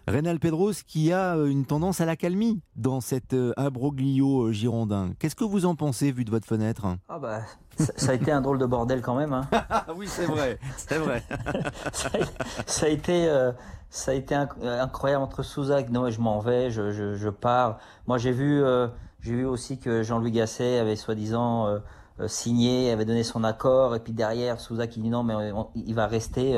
Rénal 0.07 0.39
Pedros 0.39 0.73
qui 0.87 1.11
a 1.11 1.35
euh, 1.35 1.47
une 1.47 1.65
tendance 1.65 2.01
à 2.01 2.05
la 2.05 2.15
calmie 2.15 2.61
dans 2.75 3.01
cet 3.01 3.35
imbroglio 3.57 4.51
girondin. 4.51 5.13
Qu'est-ce 5.19 5.35
que 5.35 5.43
vous 5.43 5.65
en 5.65 5.75
pensez 5.75 6.11
vu 6.11 6.25
de 6.25 6.31
votre 6.31 6.47
fenêtre 6.47 6.87
Ah 7.09 7.19
bah 7.19 7.41
ça, 7.77 8.11
a 8.11 8.13
été 8.13 8.31
un 8.31 8.41
drôle 8.41 8.59
de 8.59 8.65
bordel 8.65 9.01
quand 9.01 9.15
même. 9.15 9.33
Hein. 9.33 9.47
oui 9.95 10.05
c'est 10.07 10.25
vrai, 10.25 10.59
c'est 10.77 10.97
vrai. 10.97 11.23
ça, 11.93 12.85
a, 12.85 12.89
été 12.89 13.27
ça 13.91 14.11
a 14.11 14.13
été 14.13 14.35
euh, 14.35 14.81
incroyable 14.81 15.21
entre 15.21 15.43
Souza 15.43 15.81
non 15.83 16.09
je 16.09 16.21
m'en 16.21 16.39
vais, 16.39 16.71
je, 16.71 16.91
je, 16.91 17.15
je, 17.15 17.29
pars. 17.29 17.77
Moi 18.07 18.17
j'ai 18.17 18.31
vu 18.31 18.63
euh, 18.63 18.87
j'ai 19.19 19.33
vu 19.33 19.45
aussi 19.45 19.77
que 19.77 20.01
Jean-Louis 20.01 20.31
Gasset 20.31 20.79
avait 20.79 20.95
soi-disant 20.95 21.67
euh, 21.67 21.79
signé, 22.27 22.91
avait 22.91 23.03
donné 23.05 23.23
son 23.23 23.43
accord 23.43 23.93
et 23.93 23.99
puis 23.99 24.13
derrière 24.13 24.61
Souza 24.61 24.87
qui 24.87 25.01
dit 25.01 25.09
non 25.09 25.23
mais 25.23 25.35
il 25.75 25.93
va 25.93 26.07
rester. 26.07 26.57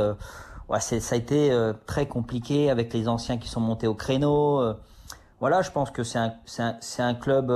Ouais, 0.69 0.79
ça 0.79 0.95
a 1.15 1.17
été 1.17 1.51
très 1.85 2.07
compliqué 2.07 2.69
avec 2.69 2.93
les 2.93 3.07
anciens 3.07 3.37
qui 3.37 3.47
sont 3.47 3.61
montés 3.61 3.87
au 3.87 3.95
créneau. 3.95 4.75
voilà, 5.39 5.61
je 5.61 5.71
pense 5.71 5.91
que 5.91 6.03
c'est 6.03 6.19
un, 6.19 6.33
un, 6.59 6.79
un 6.99 7.13
club 7.13 7.51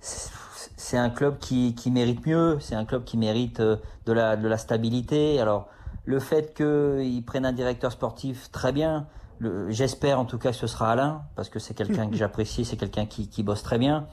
c'est 0.00 0.98
un 0.98 1.10
club 1.10 1.38
qui, 1.38 1.74
qui 1.74 1.90
mérite 1.90 2.26
mieux, 2.26 2.58
c'est 2.60 2.74
un 2.74 2.84
club 2.84 3.04
qui 3.04 3.16
mérite 3.16 3.60
de 3.60 4.12
la, 4.12 4.36
de 4.36 4.46
la 4.46 4.58
stabilité. 4.58 5.40
Alors 5.40 5.68
le 6.04 6.20
fait 6.20 6.54
qu'ils 6.54 7.24
prennent 7.24 7.46
un 7.46 7.52
directeur 7.52 7.92
sportif, 7.92 8.50
très 8.50 8.72
bien. 8.72 9.06
J'espère 9.68 10.20
en 10.20 10.24
tout 10.24 10.38
cas 10.38 10.50
que 10.50 10.56
ce 10.56 10.66
sera 10.66 10.92
Alain, 10.92 11.22
parce 11.36 11.48
que 11.48 11.58
c'est 11.58 11.74
quelqu'un 11.74 12.08
que 12.08 12.16
j'apprécie, 12.22 12.64
c'est 12.64 12.76
quelqu'un 12.76 13.06
qui, 13.06 13.28
qui, 13.28 13.42
bosse 13.42 13.62
très 13.62 13.78
bien. 13.78 14.06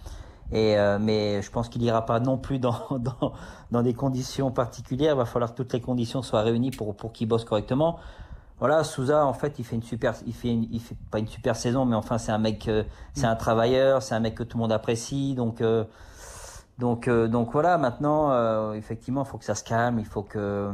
Et 0.51 0.77
euh, 0.77 0.99
mais 0.99 1.41
je 1.41 1.49
pense 1.49 1.69
qu'il 1.69 1.81
n'ira 1.81 2.05
pas 2.05 2.19
non 2.19 2.37
plus 2.37 2.59
dans, 2.59 2.75
dans, 2.99 3.33
dans, 3.71 3.81
des 3.81 3.93
conditions 3.93 4.51
particulières. 4.51 5.13
Il 5.15 5.17
va 5.17 5.25
falloir 5.25 5.51
que 5.51 5.57
toutes 5.57 5.73
les 5.73 5.81
conditions 5.81 6.21
soient 6.21 6.41
réunies 6.41 6.71
pour, 6.71 6.95
pour 6.95 7.13
qu'il 7.13 7.27
bosse 7.27 7.45
correctement. 7.45 7.99
Voilà, 8.59 8.83
Souza, 8.83 9.25
en 9.25 9.33
fait, 9.33 9.57
il 9.57 9.65
fait 9.65 9.75
une 9.75 9.81
super, 9.81 10.13
il 10.27 10.33
fait, 10.33 10.53
il 10.53 10.79
fait 10.79 10.97
pas 11.09 11.17
une 11.17 11.27
super 11.27 11.55
saison, 11.55 11.85
mais 11.85 11.95
enfin, 11.95 12.19
c'est 12.19 12.31
un 12.31 12.37
mec, 12.37 12.67
euh, 12.67 12.83
c'est 13.13 13.25
un 13.25 13.35
travailleur, 13.35 14.03
c'est 14.03 14.13
un 14.13 14.19
mec 14.19 14.35
que 14.35 14.43
tout 14.43 14.57
le 14.57 14.61
monde 14.61 14.71
apprécie. 14.71 15.33
Donc, 15.33 15.61
euh, 15.61 15.85
donc, 16.77 17.09
donc 17.09 17.51
voilà. 17.53 17.77
Maintenant, 17.77 18.73
effectivement, 18.73 19.23
il 19.23 19.27
faut 19.27 19.37
que 19.37 19.45
ça 19.45 19.55
se 19.55 19.63
calme. 19.63 19.99
Il 19.99 20.05
faut 20.05 20.23
que 20.23 20.71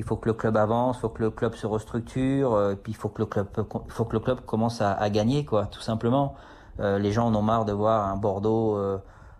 il 0.00 0.04
faut 0.04 0.16
que 0.16 0.28
le 0.28 0.32
club 0.32 0.56
avance, 0.56 0.96
il 0.96 1.00
faut 1.00 1.08
que 1.10 1.22
le 1.22 1.30
club 1.30 1.54
se 1.54 1.66
restructure, 1.66 2.54
euh, 2.54 2.74
puis 2.74 2.92
il 2.92 2.96
faut 2.96 3.10
que 3.10 3.20
le 3.20 3.26
club, 3.26 3.48
faut 3.88 4.04
que 4.06 4.12
le 4.14 4.20
club 4.20 4.40
commence 4.46 4.80
à, 4.80 4.92
à 4.92 5.10
gagner, 5.10 5.44
quoi, 5.44 5.66
tout 5.66 5.82
simplement. 5.82 6.34
Euh, 6.78 6.98
les 6.98 7.12
gens 7.12 7.26
en 7.26 7.34
ont 7.34 7.42
marre 7.42 7.64
de 7.64 7.72
voir 7.72 8.08
un 8.08 8.16
Bordeaux 8.16 8.76
euh, 8.76 8.98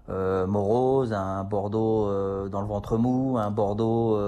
euh 0.09 0.47
morose, 0.47 1.13
un 1.13 1.45
Bordeaux 1.45 2.09
dans 2.49 2.61
le 2.61 2.67
ventre 2.67 2.97
mou, 2.99 3.39
un 3.39 3.51
Bordeaux 3.51 4.19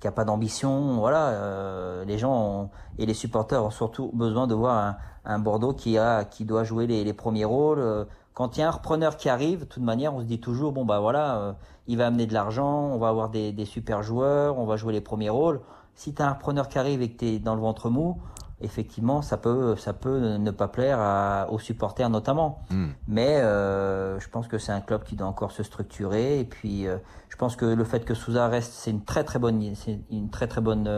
qui 0.00 0.06
a 0.06 0.12
pas 0.12 0.24
d'ambition. 0.24 0.96
Voilà, 0.98 2.04
les 2.04 2.18
gens 2.18 2.70
et 2.98 3.06
les 3.06 3.14
supporters 3.14 3.64
ont 3.64 3.70
surtout 3.70 4.10
besoin 4.12 4.46
de 4.46 4.54
voir 4.54 4.96
un, 5.24 5.38
Bordeaux 5.38 5.72
qui 5.72 5.96
a, 5.96 6.24
qui 6.24 6.44
doit 6.44 6.64
jouer 6.64 6.86
les, 6.86 7.12
premiers 7.14 7.46
rôles. 7.46 8.06
Quand 8.34 8.56
il 8.56 8.60
y 8.60 8.62
a 8.62 8.68
un 8.68 8.72
repreneur 8.72 9.16
qui 9.16 9.28
arrive, 9.28 9.60
de 9.60 9.64
toute 9.64 9.82
manière, 9.82 10.14
on 10.14 10.20
se 10.20 10.24
dit 10.26 10.40
toujours 10.40 10.72
bon 10.72 10.84
bah 10.84 11.00
voilà, 11.00 11.56
il 11.86 11.96
va 11.96 12.08
amener 12.08 12.26
de 12.26 12.34
l'argent, 12.34 12.90
on 12.92 12.98
va 12.98 13.08
avoir 13.08 13.30
des, 13.30 13.52
des 13.52 13.64
super 13.64 14.02
joueurs, 14.02 14.58
on 14.58 14.66
va 14.66 14.76
jouer 14.76 14.92
les 14.92 15.00
premiers 15.00 15.30
rôles 15.30 15.60
si 16.00 16.14
tu 16.14 16.22
as 16.22 16.28
un 16.28 16.32
repreneur 16.32 16.68
qui 16.68 16.78
arrive 16.78 17.02
et 17.02 17.10
que 17.10 17.18
tu 17.18 17.40
dans 17.40 17.54
le 17.54 17.60
ventre 17.60 17.90
mou, 17.90 18.16
effectivement, 18.60 19.22
ça 19.22 19.36
peut, 19.36 19.76
ça 19.76 19.92
peut 19.92 20.36
ne 20.36 20.50
pas 20.50 20.68
plaire 20.68 21.46
aux 21.50 21.58
supporters 21.58 22.10
notamment. 22.10 22.62
Hmm. 22.70 22.88
Mais 23.08 23.36
euh, 23.38 24.18
je 24.20 24.28
pense 24.28 24.48
que 24.48 24.58
c'est 24.58 24.72
un 24.72 24.80
club 24.80 25.02
qui 25.04 25.16
doit 25.16 25.26
encore 25.26 25.52
se 25.52 25.62
structurer. 25.62 26.40
Et 26.40 26.44
puis, 26.44 26.86
euh, 26.86 26.96
je 27.28 27.36
pense 27.36 27.56
que 27.56 27.64
le 27.64 27.84
fait 27.84 28.04
que 28.04 28.14
Souza 28.14 28.48
reste, 28.48 28.72
c'est 28.72 28.90
une 28.90 29.04
très 29.04 29.24
très 29.24 29.38
bonne, 29.38 29.74
c'est 29.74 30.00
une 30.10 30.30
très 30.30 30.46
très 30.46 30.60
bonne 30.60 30.88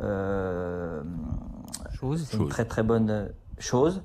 euh, 0.00 1.02
chose. 1.92 2.26
C'est 2.28 2.36
une 2.36 2.48
très 2.48 2.64
très 2.64 2.82
bonne 2.82 3.30
chose. 3.58 4.02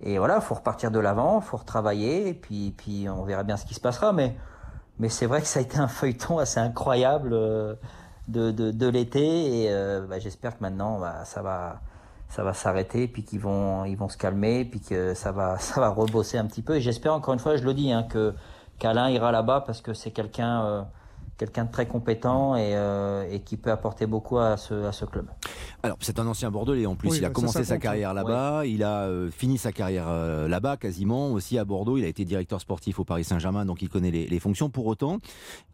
Et 0.00 0.18
voilà, 0.18 0.40
faut 0.40 0.54
repartir 0.54 0.90
de 0.90 0.98
l'avant, 0.98 1.40
faut 1.40 1.56
retravailler, 1.56 2.28
et 2.28 2.34
puis, 2.34 2.72
puis 2.76 3.08
on 3.08 3.24
verra 3.24 3.42
bien 3.42 3.56
ce 3.56 3.66
qui 3.66 3.74
se 3.74 3.80
passera. 3.80 4.12
Mais, 4.12 4.36
mais 4.98 5.08
c'est 5.08 5.26
vrai 5.26 5.40
que 5.40 5.46
ça 5.46 5.58
a 5.58 5.62
été 5.62 5.78
un 5.78 5.88
feuilleton 5.88 6.38
assez 6.38 6.60
incroyable 6.60 7.34
de, 8.28 8.50
de, 8.52 8.70
de 8.70 8.86
l'été 8.86 9.62
et 9.62 9.72
euh, 9.72 10.06
bah, 10.06 10.18
j'espère 10.18 10.56
que 10.56 10.62
maintenant 10.62 11.00
bah, 11.00 11.24
ça 11.24 11.42
va 11.42 11.80
ça 12.28 12.42
va 12.42 12.52
s'arrêter 12.52 13.08
puis 13.08 13.24
qu'ils 13.24 13.40
vont 13.40 13.84
ils 13.84 13.96
vont 13.96 14.08
se 14.08 14.16
calmer 14.16 14.64
puis 14.64 14.80
que 14.80 15.14
ça 15.14 15.32
va 15.32 15.58
ça 15.60 15.80
va 15.80 15.88
rebosser 15.88 16.38
un 16.38 16.46
petit 16.46 16.62
peu. 16.62 16.76
Et 16.76 16.80
j'espère 16.80 17.14
encore 17.14 17.34
une 17.34 17.40
fois 17.40 17.56
je 17.56 17.64
le 17.64 17.74
dis 17.74 17.92
hein, 17.92 18.04
que 18.04 18.34
qu'Alain 18.78 19.10
ira 19.10 19.32
là-bas 19.32 19.62
parce 19.66 19.80
que 19.80 19.92
c'est 19.94 20.12
quelqu'un 20.12 20.64
euh, 20.64 20.82
quelqu'un 21.38 21.64
de 21.64 21.70
très 21.70 21.86
compétent 21.86 22.56
et, 22.56 22.72
euh, 22.74 23.26
et, 23.30 23.40
qui 23.40 23.56
peut 23.56 23.70
apporter 23.70 24.06
beaucoup 24.06 24.38
à 24.38 24.56
ce, 24.56 24.84
à 24.84 24.92
ce 24.92 25.04
club. 25.04 25.26
Alors, 25.82 25.96
c'est 26.00 26.18
un 26.18 26.26
ancien 26.26 26.50
Bordelais 26.50 26.84
en 26.84 26.96
plus. 26.96 27.16
il 27.16 27.24
a 27.24 27.30
commencé 27.30 27.64
sa 27.64 27.78
carrière 27.78 28.12
là-bas. 28.12 28.66
Il 28.66 28.82
a 28.82 29.02
euh, 29.02 29.30
fini 29.30 29.56
sa 29.56 29.70
carrière 29.72 30.06
euh, 30.08 30.48
là-bas 30.48 30.76
quasiment. 30.76 31.32
Aussi 31.32 31.56
à 31.56 31.64
Bordeaux, 31.64 31.96
il 31.96 32.04
a 32.04 32.08
été 32.08 32.24
directeur 32.24 32.60
sportif 32.60 32.98
au 32.98 33.04
Paris 33.04 33.24
Saint-Germain, 33.24 33.64
donc 33.64 33.80
il 33.80 33.88
connaît 33.88 34.10
les, 34.10 34.26
les, 34.26 34.40
fonctions. 34.40 34.68
Pour 34.68 34.86
autant, 34.86 35.18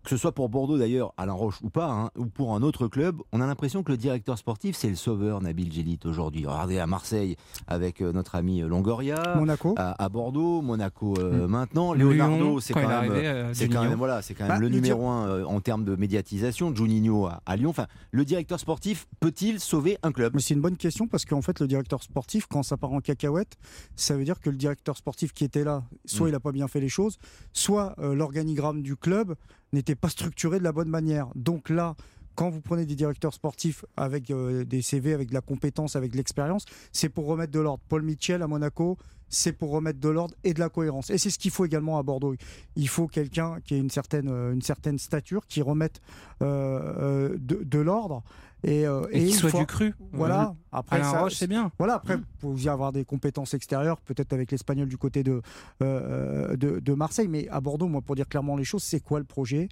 que 0.05 0.11
ce 0.11 0.19
soit 0.19 0.33
pour 0.33 0.51
Bordeaux 0.51 0.77
d'ailleurs, 0.77 1.15
Alain 1.17 1.33
Roche 1.33 1.61
ou 1.63 1.71
pas, 1.71 1.91
hein, 1.91 2.11
ou 2.17 2.27
pour 2.27 2.55
un 2.55 2.63
autre 2.63 2.87
club, 2.87 3.17
on 3.33 3.41
a 3.41 3.47
l'impression 3.47 3.83
que 3.83 3.91
le 3.91 3.97
directeur 3.97 4.37
sportif, 4.37 4.77
c'est 4.77 4.91
le 4.91 4.97
sauveur 4.97 5.41
Nabil 5.41 5.73
Gélit 5.73 5.99
aujourd'hui. 6.05 6.47
Regardez 6.47 6.79
à 6.79 6.87
Marseille 6.87 7.37
avec 7.67 8.01
notre 8.01 8.35
ami 8.35 8.61
Longoria. 8.61 9.37
Monaco. 9.37 9.75
À, 9.79 10.09
Bordeaux, 10.11 10.61
Monaco 10.61 11.15
mm. 11.19 11.47
maintenant. 11.47 11.95
Leonardo, 11.95 12.61
c'est 12.61 12.75
quand, 12.75 12.87
même, 12.87 13.55
c'est 13.55 13.69
quand 13.69 13.85
même, 13.85 13.95
voilà, 13.95 14.21
c'est 14.21 14.35
quand 14.35 14.45
même 14.45 14.55
bah, 14.55 14.61
le 14.61 14.69
numéro 14.69 15.09
un 15.09 15.54
en 15.55 15.61
termes 15.61 15.85
de 15.85 15.97
médiatisation. 15.97 16.75
Juninho 16.75 17.27
à, 17.27 17.43
à 17.47 17.57
Lyon. 17.57 17.71
Enfin, 17.71 17.87
le 18.11 18.25
directeur 18.25 18.61
sportif 18.61 19.07
peut-il 19.21 19.61
sauver 19.61 19.99
un 20.03 20.13
club? 20.13 20.35
Mais 20.35 20.41
c'est 20.41 20.55
une 20.55 20.61
bonne 20.61 20.77
question 20.77 21.07
parce 21.07 21.25
qu'en 21.25 21.43
fait, 21.43 21.61
le 21.61 21.67
directeur 21.67 22.03
sportif, 22.03 22.47
quand 22.47 22.63
ça 22.63 22.77
part 22.77 22.93
en 22.93 23.01
cacahuète, 23.01 23.57
ça 23.97 24.17
veut 24.17 24.25
dire 24.25 24.41
que 24.41 24.51
le 24.51 24.57
directeur 24.57 24.97
sportif 24.97 25.33
qui 25.33 25.45
était 25.45 25.65
là, 25.65 25.85
soit 26.05 26.27
mm. 26.27 26.29
il 26.29 26.33
n'a 26.33 26.41
pas 26.41 26.53
bien 26.53 26.69
fait 26.69 26.81
les 26.81 26.89
choses, 26.89 27.19
soit 27.53 27.95
euh, 27.99 28.15
l'organigramme 28.15 28.83
du 28.83 28.97
club 28.97 29.35
n'était 29.73 29.95
pas 29.95 30.09
structuré 30.09 30.59
de 30.59 30.65
la 30.65 30.73
bonne 30.73 30.89
manière. 30.89 31.29
Donc 31.35 31.69
là, 31.69 31.97
quand 32.35 32.51
vous 32.51 32.61
prenez 32.61 32.87
des 32.87 32.95
directeurs 32.95 33.35
sportifs 33.35 33.85
avec 33.97 34.31
euh, 34.31 34.65
des 34.65 34.83
CV, 34.83 35.13
avec 35.13 35.29
de 35.29 35.35
la 35.35 35.41
compétence, 35.41 35.97
avec 35.97 36.13
de 36.13 36.17
l'expérience, 36.17 36.65
c'est 36.93 37.09
pour 37.09 37.27
remettre 37.27 37.53
de 37.53 37.61
l'ordre. 37.61 37.83
Paul 37.89 38.03
Mitchell 38.03 38.43
à 38.43 38.47
Monaco, 38.47 38.99
c'est 39.29 39.53
pour 39.53 39.71
remettre 39.71 40.01
de 40.01 40.09
l'ordre 40.09 40.35
et 40.45 40.55
de 40.55 40.61
la 40.61 40.69
cohérence. 40.69 41.11
Et 41.11 41.19
c'est 41.19 41.31
ce 41.31 41.39
qu'il 41.39 41.51
faut 41.51 41.65
également 41.65 41.99
à 41.99 42.03
Bordeaux. 42.03 42.35
Il 42.77 42.89
faut 42.89 43.09
quelqu'un 43.09 43.59
qui 43.65 43.75
ait 43.75 43.79
une 43.79 43.91
certaine, 43.91 44.29
euh, 44.29 44.53
une 44.53 44.63
certaine 44.63 44.99
stature, 44.99 45.47
qui 45.47 45.63
remette 45.63 46.01
euh, 46.43 47.37
de, 47.39 47.79
l'ordre. 47.79 48.23
Et, 48.63 48.85
et, 49.11 49.27
qui 49.27 49.33
soit 49.33 49.53
du 49.53 49.67
cru. 49.67 49.95
Voilà. 50.13 50.55
Après, 50.73 51.03
ça, 51.03 51.27
c'est 51.31 51.47
bien. 51.47 51.71
Voilà. 51.79 51.97
Après, 51.97 52.17
vous 52.41 52.65
y 52.65 52.69
avoir 52.69 52.93
des 52.93 53.05
compétences 53.05 53.53
extérieures, 53.53 54.01
peut-être 54.01 54.33
avec 54.33 54.51
l'espagnol 54.51 54.89
du 54.89 54.97
côté 54.97 55.23
de, 55.23 55.43
de, 55.81 56.81
de, 56.81 56.95
Marseille. 56.95 57.29
Mais 57.29 57.47
à 57.49 57.61
Bordeaux, 57.61 57.89
moi, 57.89 58.01
pour 58.01 58.15
dire 58.15 58.27
clairement 58.27 58.57
les 58.57 58.65
choses, 58.65 58.83
c'est 58.83 59.01
quoi 59.01 59.19
le 59.19 59.27
projet? 59.27 59.69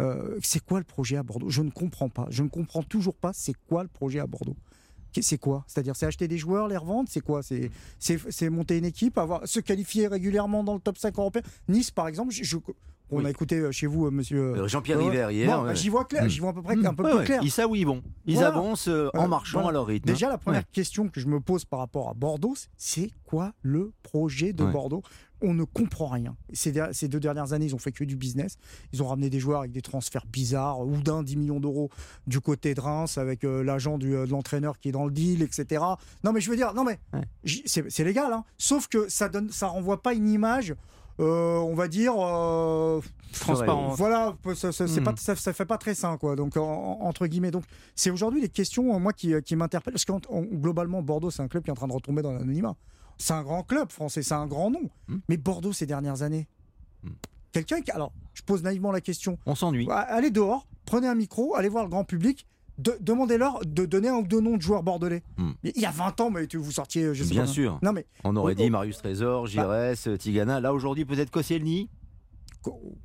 Euh, 0.00 0.38
c'est 0.42 0.64
quoi 0.64 0.78
le 0.78 0.84
projet 0.84 1.16
à 1.16 1.22
Bordeaux? 1.22 1.50
Je 1.50 1.62
ne 1.62 1.70
comprends 1.70 2.08
pas. 2.08 2.26
Je 2.30 2.42
ne 2.42 2.48
comprends 2.48 2.82
toujours 2.82 3.16
pas 3.16 3.32
c'est 3.32 3.54
quoi 3.68 3.82
le 3.82 3.88
projet 3.88 4.20
à 4.20 4.26
Bordeaux. 4.26 4.56
C'est 5.20 5.36
quoi? 5.36 5.62
C'est-à-dire, 5.66 5.94
c'est 5.94 6.06
acheter 6.06 6.26
des 6.26 6.38
joueurs, 6.38 6.68
les 6.68 6.76
revendre? 6.76 7.08
C'est 7.10 7.20
quoi? 7.20 7.42
C'est 7.42 8.50
monter 8.50 8.78
une 8.78 8.86
équipe, 8.86 9.18
avoir, 9.18 9.46
se 9.46 9.60
qualifier 9.60 10.06
régulièrement 10.06 10.64
dans 10.64 10.74
le 10.74 10.80
top 10.80 10.96
5 10.96 11.18
européen? 11.18 11.42
Nice, 11.68 11.90
par 11.90 12.08
exemple, 12.08 12.32
On 13.12 13.24
a 13.24 13.30
écouté 13.30 13.70
chez 13.72 13.86
vous, 13.86 14.10
monsieur 14.10 14.66
Jean-Pierre 14.66 14.98
River 14.98 15.28
hier. 15.30 15.74
J'y 15.74 15.88
vois 15.88 16.04
clair, 16.04 16.28
j'y 16.28 16.40
vois 16.40 16.50
à 16.50 16.52
peu 16.52 16.62
près 16.62 16.74
un 16.84 16.94
peu 16.94 17.04
plus 17.04 17.24
clair. 17.24 17.40
Ils 17.42 17.50
savent 17.50 17.70
où 17.70 17.76
ils 17.76 17.86
vont. 17.86 18.02
Ils 18.26 18.42
avancent 18.42 18.90
en 19.14 19.28
marchant 19.28 19.66
à 19.66 19.72
leur 19.72 19.86
rythme. 19.86 20.06
Déjà, 20.06 20.28
la 20.28 20.38
première 20.38 20.68
question 20.70 21.08
que 21.08 21.20
je 21.20 21.28
me 21.28 21.40
pose 21.40 21.64
par 21.64 21.78
rapport 21.80 22.08
à 22.08 22.14
Bordeaux, 22.14 22.54
c'est 22.76 23.10
quoi 23.24 23.52
le 23.62 23.92
projet 24.02 24.52
de 24.52 24.64
Bordeaux? 24.64 25.02
On 25.44 25.54
ne 25.54 25.64
comprend 25.64 26.06
rien. 26.06 26.36
Ces, 26.52 26.72
ces, 26.92 27.08
deux 27.08 27.18
dernières 27.18 27.52
années, 27.52 27.66
ils 27.66 27.74
ont 27.74 27.78
fait 27.78 27.90
que 27.90 28.04
du 28.04 28.14
business. 28.14 28.58
Ils 28.92 29.02
ont 29.02 29.08
ramené 29.08 29.28
des 29.28 29.40
joueurs 29.40 29.60
avec 29.60 29.72
des 29.72 29.82
transferts 29.82 30.24
bizarres, 30.26 30.86
ou 30.86 30.98
d'un 30.98 31.24
10 31.24 31.36
millions 31.36 31.58
d'euros 31.58 31.90
du 32.28 32.40
côté 32.40 32.74
de 32.74 32.80
Reims, 32.80 33.18
avec 33.18 33.42
euh, 33.42 33.64
l'agent 33.64 33.98
euh, 34.04 34.24
de 34.24 34.30
l'entraîneur 34.30 34.78
qui 34.78 34.90
est 34.90 34.92
dans 34.92 35.04
le 35.04 35.10
deal, 35.10 35.42
etc. 35.42 35.82
Non, 36.22 36.32
mais 36.32 36.40
je 36.40 36.48
veux 36.48 36.54
dire, 36.54 36.74
non, 36.74 36.84
mais 36.84 37.00
c'est 37.66 38.04
légal, 38.04 38.32
hein. 38.32 38.44
sauf 38.56 38.86
que 38.86 39.08
ça 39.08 39.28
donne, 39.28 39.50
ça 39.50 39.66
renvoie 39.66 40.00
pas 40.00 40.14
une 40.14 40.28
image. 40.28 40.76
Euh, 41.20 41.58
on 41.58 41.74
va 41.74 41.88
dire 41.88 42.14
transparent. 43.40 43.88
Voilà, 43.94 44.36
ça, 44.54 44.68
hmm. 44.68 45.04
pas, 45.04 45.14
ça, 45.16 45.52
fait 45.52 45.64
pas 45.64 45.78
très 45.78 45.94
sain, 45.94 46.16
quoi. 46.16 46.36
Donc 46.36 46.56
entre 46.56 47.26
guillemets, 47.26 47.50
donc 47.50 47.64
c'est 47.94 48.10
aujourd'hui 48.10 48.40
les 48.40 48.48
questions 48.48 48.98
moi 48.98 49.12
qui, 49.12 49.34
qui 49.42 49.56
m'interpellent 49.56 49.94
parce 49.94 50.04
que 50.04 50.12
globalement 50.54 51.02
Bordeaux 51.02 51.30
c'est 51.30 51.42
un 51.42 51.48
club 51.48 51.64
qui 51.64 51.70
est 51.70 51.72
en 51.72 51.76
train 51.76 51.88
de 51.88 51.92
retomber 51.92 52.22
dans 52.22 52.32
l'anonymat. 52.32 52.76
C'est 53.18 53.34
un 53.34 53.42
grand 53.42 53.62
club 53.62 53.90
français, 53.90 54.22
c'est 54.22 54.34
un 54.34 54.46
grand 54.46 54.70
nom. 54.70 54.90
Hmm. 55.08 55.18
Mais 55.28 55.36
Bordeaux 55.36 55.72
ces 55.72 55.86
dernières 55.86 56.22
années, 56.22 56.48
hmm. 57.02 57.10
quelqu'un 57.52 57.80
qui. 57.80 57.90
Alors, 57.90 58.12
je 58.34 58.42
pose 58.42 58.62
naïvement 58.62 58.92
la 58.92 59.00
question. 59.00 59.38
On 59.46 59.54
s'ennuie. 59.54 59.88
Allez 59.90 60.30
dehors, 60.30 60.66
prenez 60.86 61.08
un 61.08 61.14
micro, 61.14 61.54
allez 61.54 61.68
voir 61.68 61.84
le 61.84 61.90
grand 61.90 62.04
public. 62.04 62.46
Demandez-leur 62.78 63.60
de 63.64 63.84
donner 63.84 64.08
un 64.08 64.16
ou 64.16 64.26
deux 64.26 64.40
noms 64.40 64.56
de 64.56 64.62
joueurs 64.62 64.82
bordelais. 64.82 65.22
Hmm. 65.36 65.52
Il 65.62 65.80
y 65.80 65.86
a 65.86 65.90
20 65.90 66.20
ans, 66.20 66.30
mais 66.30 66.46
vous 66.54 66.72
sortiez, 66.72 67.14
je 67.14 67.22
sais 67.22 67.30
Bien 67.30 67.46
sûr. 67.46 67.78
Non, 67.82 67.92
mais, 67.92 68.06
on 68.24 68.34
aurait 68.36 68.54
dit 68.54 68.70
Marius 68.70 68.98
Trésor, 68.98 69.46
Giresse, 69.46 70.08
bah, 70.08 70.18
Tigana. 70.18 70.60
Là, 70.60 70.72
aujourd'hui, 70.72 71.04
peut-être 71.04 71.30
Koscielny 71.30 71.88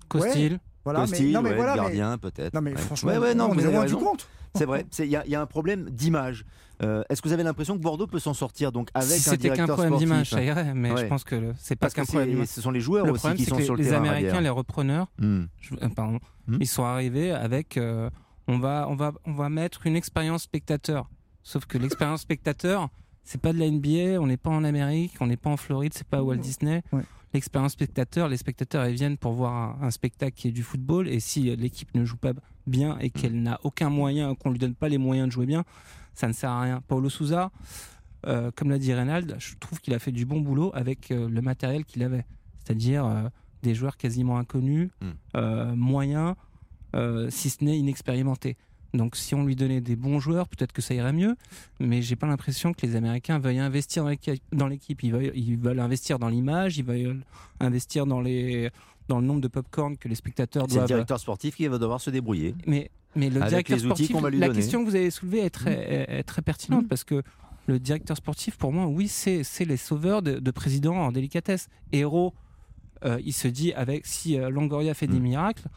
Costil. 0.08 0.60
Voilà, 0.84 1.06
mais, 1.12 1.20
non, 1.32 1.42
mais 1.42 1.54
voilà, 1.54 1.76
gardien 1.76 2.18
peut-être. 2.18 2.54
Non 2.54 2.62
mais 2.62 2.74
franchement, 2.78 3.12
on 3.14 3.58
est 3.58 3.64
loin 3.64 3.86
du 3.86 3.96
compte. 3.96 4.28
C'est 4.56 4.64
vrai, 4.66 4.86
il 5.00 5.06
y, 5.06 5.36
a 5.36 5.42
un 5.42 5.46
problème 5.46 5.90
d'image. 5.90 6.46
Euh, 6.82 7.04
est-ce 7.10 7.22
que 7.22 7.28
vous 7.28 7.34
avez 7.34 7.44
l'impression 7.44 7.76
que 7.76 7.82
Bordeaux 7.82 8.08
peut 8.08 8.20
s'en 8.20 8.34
sortir 8.34 8.72
donc 8.72 8.90
avec 8.94 9.20
si 9.20 9.30
un 9.30 9.32
C'était 9.34 9.50
qu'un 9.50 9.68
problème 9.68 9.98
d'image, 9.98 10.30
ça 10.30 10.42
irait, 10.42 10.74
mais 10.74 10.96
je 10.96 11.06
pense 11.06 11.24
que 11.24 11.54
c'est 11.60 11.76
pas 11.76 11.90
qu'un 11.90 12.06
problème 12.06 12.46
Ce 12.46 12.62
sont 12.62 12.72
les 12.72 12.80
joueurs 12.80 13.06
aussi 13.10 13.34
qui 13.36 13.46
sont 13.46 13.60
sur 13.60 13.76
le 13.76 13.84
les 13.84 13.90
terrain. 13.90 14.04
Les 14.04 14.10
Américains, 14.10 14.42
les 14.42 14.50
repreneurs, 14.50 15.08
hmm. 15.20 15.44
euh, 15.82 15.90
pardon, 15.96 16.20
hmm. 16.48 16.58
ils 16.62 16.68
sont 16.68 16.86
arrivés 16.86 17.32
avec 17.32 17.78
euh, 17.78 18.10
on 18.48 18.60
va 18.60 18.88
on 18.90 18.96
va 18.96 19.14
on 19.26 19.34
va 19.34 19.50
mettre 19.50 19.88
une 19.88 19.96
expérience 19.96 20.44
spectateur. 20.44 21.10
Sauf 21.44 21.66
que 21.66 21.78
l'expérience 21.78 22.22
spectateur, 22.22 22.90
c'est 23.24 23.40
pas 23.42 23.54
de 23.54 23.60
la 23.60 23.70
NBA, 23.70 24.22
on 24.22 24.28
n'est 24.28 24.38
pas 24.38 24.50
en 24.50 24.64
Amérique, 24.64 25.14
on 25.22 25.28
n'est 25.28 25.38
pas 25.38 25.50
en 25.50 25.58
Floride, 25.58 25.94
c'est 25.94 26.08
pas 26.08 26.22
Walt 26.22 26.38
Disney. 26.38 26.84
L'expérience 27.34 27.74
spectateur, 27.74 28.30
les 28.30 28.38
spectateurs 28.38 28.88
ils 28.88 28.96
viennent 28.96 29.18
pour 29.18 29.34
voir 29.34 29.82
un, 29.82 29.92
spectacle 29.92 30.34
qui 30.36 30.48
est 30.48 30.52
du 30.52 30.64
football 30.64 31.08
et 31.08 31.20
si 31.20 31.56
l'équipe 31.56 31.94
ne 31.94 32.04
joue 32.06 32.18
pas 32.18 32.34
bien 32.66 32.98
et 33.00 33.10
qu'elle 33.10 33.42
n'a 33.42 33.60
aucun 33.64 33.90
moyen, 33.90 34.36
qu'on 34.36 34.52
lui 34.52 34.60
donne 34.60 34.76
pas 34.76 34.90
les 34.90 34.98
moyens 34.98 35.28
de 35.28 35.32
jouer 35.32 35.46
bien, 35.46 35.64
ça 36.14 36.28
ne 36.28 36.34
sert 36.34 36.50
à 36.50 36.62
rien. 36.62 36.82
Paulo 36.88 37.10
Souza, 37.10 37.52
euh, 38.26 38.52
comme 38.56 38.70
l'a 38.70 38.80
dit 38.80 38.94
Reynald, 38.94 39.36
je 39.40 39.56
trouve 39.60 39.80
qu'il 39.80 39.94
a 39.94 40.00
fait 40.00 40.12
du 40.12 40.26
bon 40.26 40.42
boulot 40.42 40.72
avec 40.74 41.12
euh, 41.12 41.30
le 41.30 41.42
matériel 41.42 41.86
qu'il 41.86 42.04
avait, 42.04 42.26
c'est-à-dire 42.64 43.06
euh, 43.06 43.30
des 43.62 43.76
joueurs 43.76 43.98
quasiment 43.98 44.38
inconnus, 44.38 44.90
hmm. 45.02 45.74
moyens, 45.76 46.36
si 47.30 47.50
ce 47.50 47.64
n'est 47.64 47.78
inexpérimentés. 47.78 48.58
Donc 48.94 49.16
si 49.16 49.36
on 49.36 49.46
lui 49.46 49.56
donnait 49.56 49.82
des 49.82 49.96
bons 49.96 50.20
joueurs, 50.20 50.48
peut-être 50.48 50.72
que 50.72 50.82
ça 50.82 50.94
irait 50.94 51.14
mieux, 51.14 51.36
mais 51.80 52.02
j'ai 52.02 52.16
pas 52.16 52.28
l'impression 52.28 52.74
que 52.74 52.86
les 52.86 52.96
Américains 52.96 53.38
veuillent 53.38 53.60
investir 53.60 54.06
dans 54.52 54.68
l'équipe. 54.68 55.04
Ils 55.04 55.12
veulent, 55.12 55.32
ils 55.36 55.58
veulent 55.58 55.80
investir 55.80 56.20
dans 56.20 56.30
l'image, 56.30 56.78
ils 56.78 56.86
veulent 56.86 57.22
investir 57.60 58.06
dans 58.06 58.22
les 58.22 58.70
dans 59.08 59.20
le 59.20 59.26
nombre 59.26 59.42
de 59.42 59.48
popcorn 59.48 59.98
que 59.98 60.08
les 60.08 60.16
spectateurs 60.16 60.68
doivent. 60.68 60.80
C'est 60.80 60.82
le 60.82 60.88
directeur 60.88 61.20
sportif 61.20 61.56
qui 61.56 61.68
va 61.68 61.78
devoir 61.78 62.02
se 62.02 62.10
débrouiller. 62.10 62.56
Mais 62.66 62.90
mais 63.16 63.30
le 63.30 63.42
directeur 63.42 63.80
sportif, 63.80 64.12
la 64.34 64.50
question 64.50 64.84
que 64.84 64.90
vous 64.90 64.96
avez 64.96 65.10
soulevée 65.10 65.40
est 65.40 65.50
très, 65.50 66.24
très 66.24 66.42
pertinente 66.42 66.86
mmh. 66.86 66.88
parce 66.88 67.04
que 67.04 67.24
le 67.68 67.80
directeur 67.80 68.16
sportif, 68.16 68.58
pour 68.58 68.72
moi, 68.72 68.86
oui, 68.86 69.08
c'est 69.08 69.66
les 69.66 69.78
sauveurs 69.78 70.22
de, 70.22 70.40
de 70.40 70.52
présidents 70.52 70.96
en 70.96 71.12
délicatesse. 71.12 71.68
Héros, 71.92 72.34
euh, 73.06 73.20
il 73.26 73.34
se 73.34 73.48
dit 73.48 73.74
avec 73.74 74.06
si 74.06 74.40
euh, 74.40 74.50
Longoria 74.50 74.94
fait 74.94 75.08
des 75.08 75.20
mmh. 75.20 75.24
miracles, 75.24 75.68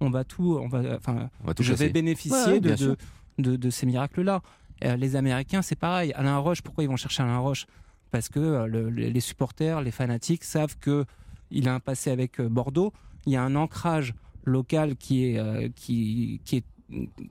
on 0.00 0.10
va 0.10 0.24
tout, 0.24 0.58
on 0.60 0.68
va, 0.68 0.96
enfin, 0.96 1.30
je 1.58 1.74
vais 1.74 1.90
bénéficier 1.90 2.60
de, 2.60 2.96
de, 3.38 3.56
de, 3.56 3.70
ces 3.70 3.86
miracles-là. 3.86 4.42
Euh, 4.84 4.96
les 4.96 5.16
Américains, 5.16 5.62
c'est 5.62 5.78
pareil. 5.78 6.12
Alain 6.14 6.38
Roche, 6.38 6.62
pourquoi 6.62 6.84
ils 6.84 6.88
vont 6.88 6.96
chercher 6.96 7.22
Alain 7.22 7.38
Roche? 7.38 7.66
Parce 8.10 8.28
que 8.28 8.66
les 8.66 9.20
supporters, 9.20 9.82
les 9.82 9.92
fanatiques 9.92 10.42
savent 10.42 10.76
que 10.78 11.04
il 11.52 11.68
a 11.68 11.74
un 11.74 11.80
passé 11.80 12.10
avec 12.10 12.40
Bordeaux. 12.40 12.92
Il 13.26 13.32
y 13.32 13.36
a 13.36 13.42
un 13.42 13.54
ancrage 13.54 14.14
local 14.44 14.96
qui 14.96 15.26
est, 15.26 15.72
qui, 15.74 16.40
qui 16.44 16.56
est 16.56 16.64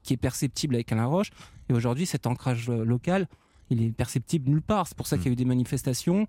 qui 0.03 0.13
est 0.13 0.17
perceptible 0.17 0.75
avec 0.75 0.91
Alain 0.91 1.05
Roche. 1.05 1.31
Et 1.69 1.73
aujourd'hui, 1.73 2.05
cet 2.05 2.27
ancrage 2.27 2.69
euh, 2.69 2.83
local, 2.83 3.27
il 3.69 3.83
est 3.83 3.91
perceptible 3.91 4.49
nulle 4.49 4.61
part. 4.61 4.87
C'est 4.87 4.97
pour 4.97 5.07
ça 5.07 5.17
qu'il 5.17 5.27
y 5.27 5.29
a 5.29 5.33
eu 5.33 5.35
des 5.35 5.45
manifestations. 5.45 6.27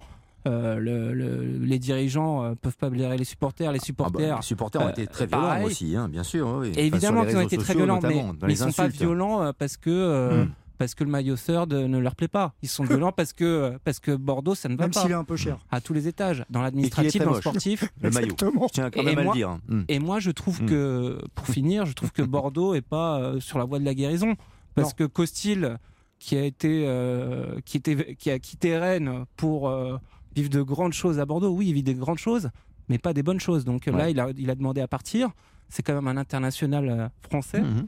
Euh, 0.49 1.59
les 1.61 1.79
dirigeants 1.79 2.43
ne 2.43 2.51
euh, 2.51 2.55
peuvent 2.55 2.77
pas 2.77 2.89
blairer 2.89 3.19
les 3.19 3.25
supporters. 3.25 3.73
Les 3.73 3.79
ah 3.79 3.81
bah, 3.81 3.85
supporters, 3.85 4.37
les 4.37 4.43
supporters 4.43 4.83
ont 4.83 4.89
été 4.89 5.07
très 5.07 5.27
violents 5.27 5.63
aussi, 5.63 5.97
hein, 5.97 6.09
bien 6.09 6.23
sûr. 6.23 6.65
évidemment 6.77 7.25
qu'ils 7.25 7.37
ont 7.37 7.43
été 7.43 7.59
très 7.59 7.75
violents, 7.75 8.01
mais, 8.03 8.25
ils 8.43 8.49
ne 8.49 8.55
sont 8.55 8.73
pas 8.73 8.89
violents 8.89 9.53
parce 9.59 9.77
que 9.77 10.45
hmm 10.45 10.49
parce 10.81 10.95
que 10.95 11.05
le 11.05 11.11
maillot 11.11 11.37
third 11.37 11.75
ne 11.75 11.99
leur 11.99 12.17
plaît 12.17 12.27
pas. 12.27 12.55
Ils 12.63 12.69
sont 12.71 12.85
violents 12.85 13.13
parce 13.13 13.35
que, 13.35 13.79
parce 13.85 14.01
que 14.01 14.13
Bordeaux, 14.13 14.55
ça 14.55 14.67
ne 14.71 14.77
va 14.77 14.79
pas. 14.79 14.85
Même 14.85 14.93
s'il 14.95 15.11
est 15.11 15.15
un 15.15 15.25
peu 15.25 15.37
cher. 15.37 15.59
À 15.71 15.83
tous 15.83 15.93
les 15.93 16.09
étages, 16.09 16.43
dans 16.49 16.63
l'administratif, 16.63 17.23
dans 17.23 17.35
le 17.35 17.41
sportif. 17.43 17.93
le 18.01 18.09
maillot. 18.09 18.35
Je 18.41 18.73
tiens 18.73 18.91
quand 18.91 19.03
même 19.03 19.19
à 19.19 19.25
le 19.25 19.33
dire. 19.33 19.59
Hmm. 19.69 19.83
Et 19.89 19.99
moi, 19.99 20.21
je 20.21 20.31
trouve 20.31 20.63
hmm. 20.63 20.67
que, 20.67 21.19
pour 21.35 21.47
finir, 21.49 21.85
je 21.85 21.93
trouve 21.93 22.13
que 22.13 22.23
Bordeaux 22.23 22.73
est 22.73 22.81
pas 22.81 23.21
euh, 23.21 23.41
sur 23.41 23.59
la 23.59 23.67
voie 23.67 23.79
de 23.79 23.85
la 23.85 23.93
guérison. 23.93 24.37
Parce 24.75 24.95
que 24.95 25.05
Costil, 25.05 25.77
qui 26.19 26.35
a 26.39 26.45
été, 26.45 26.85
euh, 26.87 27.61
qui 27.67 27.77
était, 27.77 28.15
qui 28.15 28.31
a 28.31 28.39
quitté 28.39 28.79
Rennes 28.79 29.27
pour 29.37 29.69
euh, 29.69 29.99
vivre 30.35 30.51
de 30.51 30.63
grandes 30.63 30.93
choses 30.93 31.19
à 31.19 31.27
Bordeaux, 31.27 31.51
oui, 31.51 31.69
il 31.69 31.75
vit 31.75 31.83
des 31.83 31.95
grandes 31.95 32.19
choses, 32.19 32.51
mais 32.89 32.99
pas 32.99 33.13
des 33.13 33.23
bonnes 33.23 33.41
choses. 33.41 33.65
Donc 33.65 33.87
là, 33.87 34.11
il 34.11 34.21
a, 34.21 34.29
il 34.37 34.51
a 34.51 34.55
demandé 34.55 34.81
à 34.81 34.89
partir. 34.89 35.31
C'est 35.69 35.83
quand 35.83 35.95
même 35.95 36.09
un 36.09 36.17
international 36.17 37.11
français. 37.23 37.61
Hmm. 37.61 37.87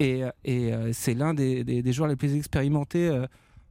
Et, 0.00 0.24
euh, 0.48 0.90
c'est 0.92 1.14
l'un 1.14 1.34
des, 1.34 1.92
joueurs 1.92 2.08
les 2.08 2.16
plus 2.16 2.34
expérimentés 2.36 3.08
euh, 3.08 3.26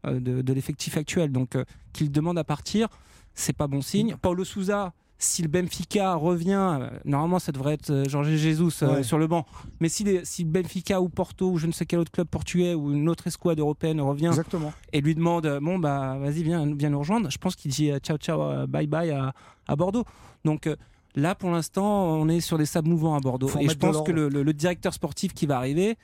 euh, 0.05 0.19
de, 0.19 0.53
l'effectif 0.53 0.97
actuel. 0.97 1.31
Donc 1.31 1.57
qu'il 1.93 2.11
demande 2.11 2.37
à 2.37 2.43
partir, 2.43 2.89
c'est 3.33 3.55
pas 3.55 3.67
bon 3.67 3.81
signe. 3.81 4.15
Paulo 4.21 4.43
Souza, 4.43 4.93
si 5.19 5.41
le 5.41 5.47
Benfica 5.47 6.15
revient, 6.15 6.79
normalement 7.05 7.39
ça 7.39 7.51
devrait 7.51 7.73
être 7.73 8.03
Jorge 8.07 8.35
Jesus 8.35 8.83
sur 9.01 9.17
le 9.17 9.27
banc. 9.27 9.45
Mais 9.79 9.89
si, 9.89 10.03
les, 10.03 10.23
si 10.25 10.45
Benfica 10.45 11.01
ou 11.01 11.09
Porto 11.09 11.51
ou 11.51 11.57
je 11.57 11.67
ne 11.67 11.71
sais 11.71 11.85
quel 11.85 11.99
autre 11.99 12.11
club 12.11 12.27
portugais 12.27 12.73
ou 12.73 12.93
une 12.93 13.09
autre 13.09 13.27
escouade 13.27 13.59
européenne 13.59 13.99
revient 13.99 14.31
et 14.93 15.01
lui 15.01 15.15
demande 15.15 15.59
bon 15.61 15.79
bah 15.79 16.17
vas-y 16.19 16.43
viens, 16.43 16.71
viens 16.75 16.89
nous 16.89 16.99
rejoindre, 16.99 17.31
je 17.31 17.37
pense 17.37 17.55
qu'il 17.55 17.71
dit 17.71 17.91
ciao 18.01 18.17
ciao 18.17 18.67
bye 18.67 18.87
bye 18.87 19.11
à, 19.11 19.33
à 19.67 19.75
Bordeaux. 19.75 20.03
Donc 20.45 20.69
là 21.15 21.35
pour 21.35 21.49
l'instant 21.49 22.05
on 22.05 22.29
est 22.29 22.39
sur 22.39 22.57
des 22.57 22.65
sables 22.65 22.89
mouvants 22.89 23.15
à 23.15 23.19
Bordeaux 23.19 23.49
et 23.59 23.67
je 23.67 23.75
pense 23.75 24.01
que 24.03 24.11
le, 24.11 24.53
directeur 24.53 24.93
sportif 24.93 25.33
qui 25.33 25.45
va 25.45 25.57
arriver 25.57 25.97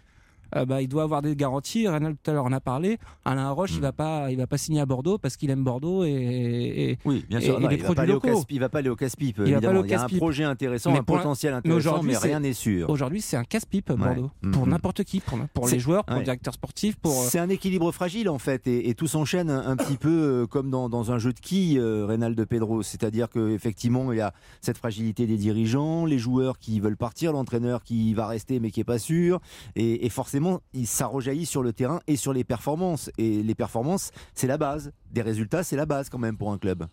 euh, 0.55 0.65
bah, 0.65 0.81
il 0.81 0.87
doit 0.87 1.03
avoir 1.03 1.21
des 1.21 1.35
garanties. 1.35 1.87
Renal 1.87 2.15
tout 2.15 2.31
à 2.31 2.33
l'heure 2.33 2.45
en 2.45 2.51
a 2.51 2.59
parlé. 2.59 2.97
Alain 3.25 3.51
Roche, 3.51 3.71
il 3.73 3.79
hmm. 3.79 3.81
va 3.81 3.91
pas, 3.91 4.31
il 4.31 4.37
va 4.37 4.47
pas 4.47 4.57
signer 4.57 4.81
à 4.81 4.85
Bordeaux 4.85 5.17
parce 5.17 5.37
qu'il 5.37 5.49
aime 5.49 5.63
Bordeaux 5.63 6.03
et, 6.03 6.97
oui, 7.05 7.25
bien 7.29 7.39
sûr. 7.39 7.59
il, 7.59 7.81
va 7.81 7.93
pas 7.93 8.01
aller 8.03 8.13
au 8.13 8.21
il 8.49 8.59
va 8.59 8.69
pas 8.69 8.79
aller 8.79 8.89
au 8.89 8.95
casse-pipe. 8.95 9.37
Il, 9.39 9.47
il, 9.47 9.51
y 9.51 9.93
a 9.93 10.03
un 10.03 10.07
projet 10.07 10.43
intéressant, 10.43 10.93
un 10.93 11.03
potentiel 11.03 11.53
intéressant, 11.53 12.03
mais, 12.03 12.17
rien 12.17 12.39
n'est 12.39 12.53
sûr. 12.53 12.89
Aujourd'hui, 12.89 13.21
c'est 13.21 13.37
un 13.37 13.43
casse-pipe 13.43 13.91
Bordeaux 13.93 14.31
pour 14.51 14.65
hmm. 14.65 14.69
n'importe 14.69 15.03
qui, 15.03 15.19
pour, 15.19 15.39
pour 15.53 15.67
les 15.67 15.79
joueurs, 15.79 16.05
pour 16.05 16.17
le 16.17 16.23
directeur 16.23 16.53
sportif, 16.53 16.95
pour. 16.97 17.13
C'est 17.13 17.39
un 17.39 17.49
équilibre 17.49 17.91
fragile 17.91 18.29
en 18.29 18.39
fait, 18.39 18.67
et, 18.67 18.93
tout 18.93 19.07
s'enchaîne 19.07 19.49
un, 19.49 19.75
petit 19.75 19.97
peu 19.97 20.09
euh, 20.43 20.45
comme 20.45 20.69
dans, 20.69 21.11
un 21.11 21.17
jeu 21.17 21.33
de 21.33 21.39
quilles, 21.39 21.79
euh, 21.79 22.05
Reynald 22.05 22.37
de 22.37 22.43
Pedro. 22.43 22.83
C'est-à-dire 22.83 23.29
qu'effectivement, 23.29 24.11
il 24.11 24.17
y 24.17 24.21
a 24.21 24.33
cette 24.61 24.77
fragilité 24.77 25.25
des 25.25 25.37
dirigeants, 25.37 26.05
les 26.05 26.19
joueurs 26.19 26.59
qui 26.59 26.79
veulent 26.79 26.97
partir, 26.97 27.33
l'entraîneur 27.33 27.83
qui 27.83 28.13
va 28.13 28.27
rester 28.27 28.59
mais 28.59 28.69
qui 28.69 28.79
est 28.79 28.85
pas 28.85 28.99
sûr, 28.99 29.39
et 29.75 30.09
forcément 30.09 30.42
ça 30.85 31.07
rejaillit 31.07 31.45
sur 31.45 31.63
le 31.63 31.73
terrain 31.73 31.99
et 32.07 32.15
sur 32.15 32.33
les 32.33 32.43
performances. 32.43 33.09
Et 33.17 33.43
les 33.43 33.55
performances, 33.55 34.11
c'est 34.33 34.47
la 34.47 34.57
base. 34.57 34.91
Des 35.11 35.21
résultats, 35.21 35.63
c'est 35.63 35.75
la 35.75 35.85
base 35.85 36.09
quand 36.09 36.19
même 36.19 36.37
pour 36.37 36.51
un 36.51 36.57
club. 36.57 36.87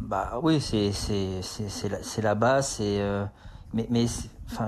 Bah 0.00 0.40
oui, 0.42 0.60
c'est 0.60 0.92
la, 2.22 2.34
base. 2.34 2.78
Euh, 2.80 3.24
mais 3.74 3.88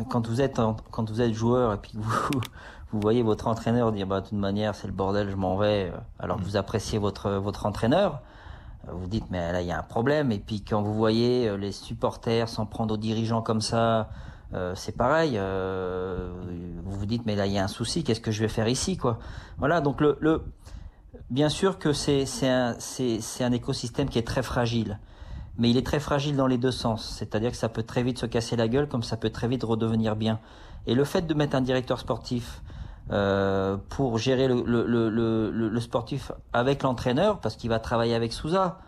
quand, 0.08 0.28
vous 0.28 0.40
êtes 0.40 1.32
joueur 1.32 1.74
et 1.74 1.76
puis 1.78 1.92
vous, 1.94 2.10
vous 2.92 3.00
voyez 3.00 3.22
votre 3.22 3.46
entraîneur 3.46 3.92
dire 3.92 4.06
bah, 4.06 4.20
de 4.20 4.28
toute 4.28 4.38
manière, 4.38 4.74
c'est 4.74 4.86
le 4.86 4.92
bordel, 4.92 5.30
je 5.30 5.36
m'en 5.36 5.56
vais, 5.56 5.90
euh, 5.92 5.98
alors 6.18 6.38
que 6.38 6.42
vous 6.42 6.56
appréciez 6.56 6.98
votre, 6.98 7.30
votre 7.32 7.66
entraîneur 7.66 8.20
euh, 8.88 8.92
vous 8.92 9.06
dites 9.06 9.24
mais 9.30 9.52
là 9.52 9.60
il 9.60 9.66
y 9.66 9.72
a 9.72 9.78
un 9.78 9.82
problème 9.82 10.30
et 10.30 10.38
puis 10.38 10.62
quand 10.62 10.82
vous 10.82 10.94
voyez 10.94 11.56
les 11.56 11.72
supporters 11.72 12.48
s'en 12.48 12.64
prendre 12.64 12.94
aux 12.94 12.98
dirigeants 12.98 13.42
comme 13.42 13.60
ça 13.60 14.08
euh, 14.54 14.74
c'est 14.74 14.96
pareil. 14.96 15.32
Euh, 15.36 16.32
vous 16.84 16.98
vous 16.98 17.06
dites 17.06 17.26
mais 17.26 17.36
là 17.36 17.46
il 17.46 17.52
y 17.52 17.58
a 17.58 17.64
un 17.64 17.68
souci, 17.68 18.04
qu'est-ce 18.04 18.20
que 18.20 18.30
je 18.30 18.40
vais 18.40 18.48
faire 18.48 18.68
ici 18.68 18.96
quoi? 18.96 19.18
Voilà 19.58 19.80
donc 19.80 20.00
le, 20.00 20.42
bien 21.30 21.48
sûr 21.48 21.78
que 21.78 21.92
c'est 21.92 22.26
c'est 22.26 22.48
un 22.48 22.76
c'est 22.78 23.44
un 23.44 23.52
écosystème 23.52 24.08
qui 24.08 24.18
est 24.18 24.26
très 24.26 24.42
fragile, 24.42 24.98
mais 25.58 25.70
il 25.70 25.76
est 25.76 25.86
très 25.86 26.00
fragile 26.00 26.36
dans 26.36 26.46
les 26.46 26.58
deux 26.58 26.70
sens. 26.70 27.16
C'est-à-dire 27.18 27.50
que 27.50 27.56
ça 27.56 27.68
peut 27.68 27.82
très 27.82 28.02
vite 28.02 28.18
se 28.18 28.26
casser 28.26 28.56
la 28.56 28.68
gueule, 28.68 28.88
comme 28.88 29.02
ça 29.02 29.16
peut 29.16 29.30
très 29.30 29.48
vite 29.48 29.64
redevenir 29.64 30.16
bien. 30.16 30.38
Et 30.86 30.94
le 30.94 31.04
fait 31.04 31.26
de 31.26 31.34
mettre 31.34 31.56
un 31.56 31.60
directeur 31.60 31.98
sportif 31.98 32.62
euh, 33.10 33.76
pour 33.88 34.18
gérer 34.18 34.48
le, 34.48 34.62
le, 34.64 34.86
le, 35.10 35.50
le 35.50 35.80
sportif 35.80 36.32
avec 36.52 36.82
l'entraîneur, 36.82 37.40
parce 37.40 37.56
qu'il 37.56 37.68
va 37.68 37.78
travailler 37.78 38.14
avec 38.14 38.32
Souza, 38.32 38.78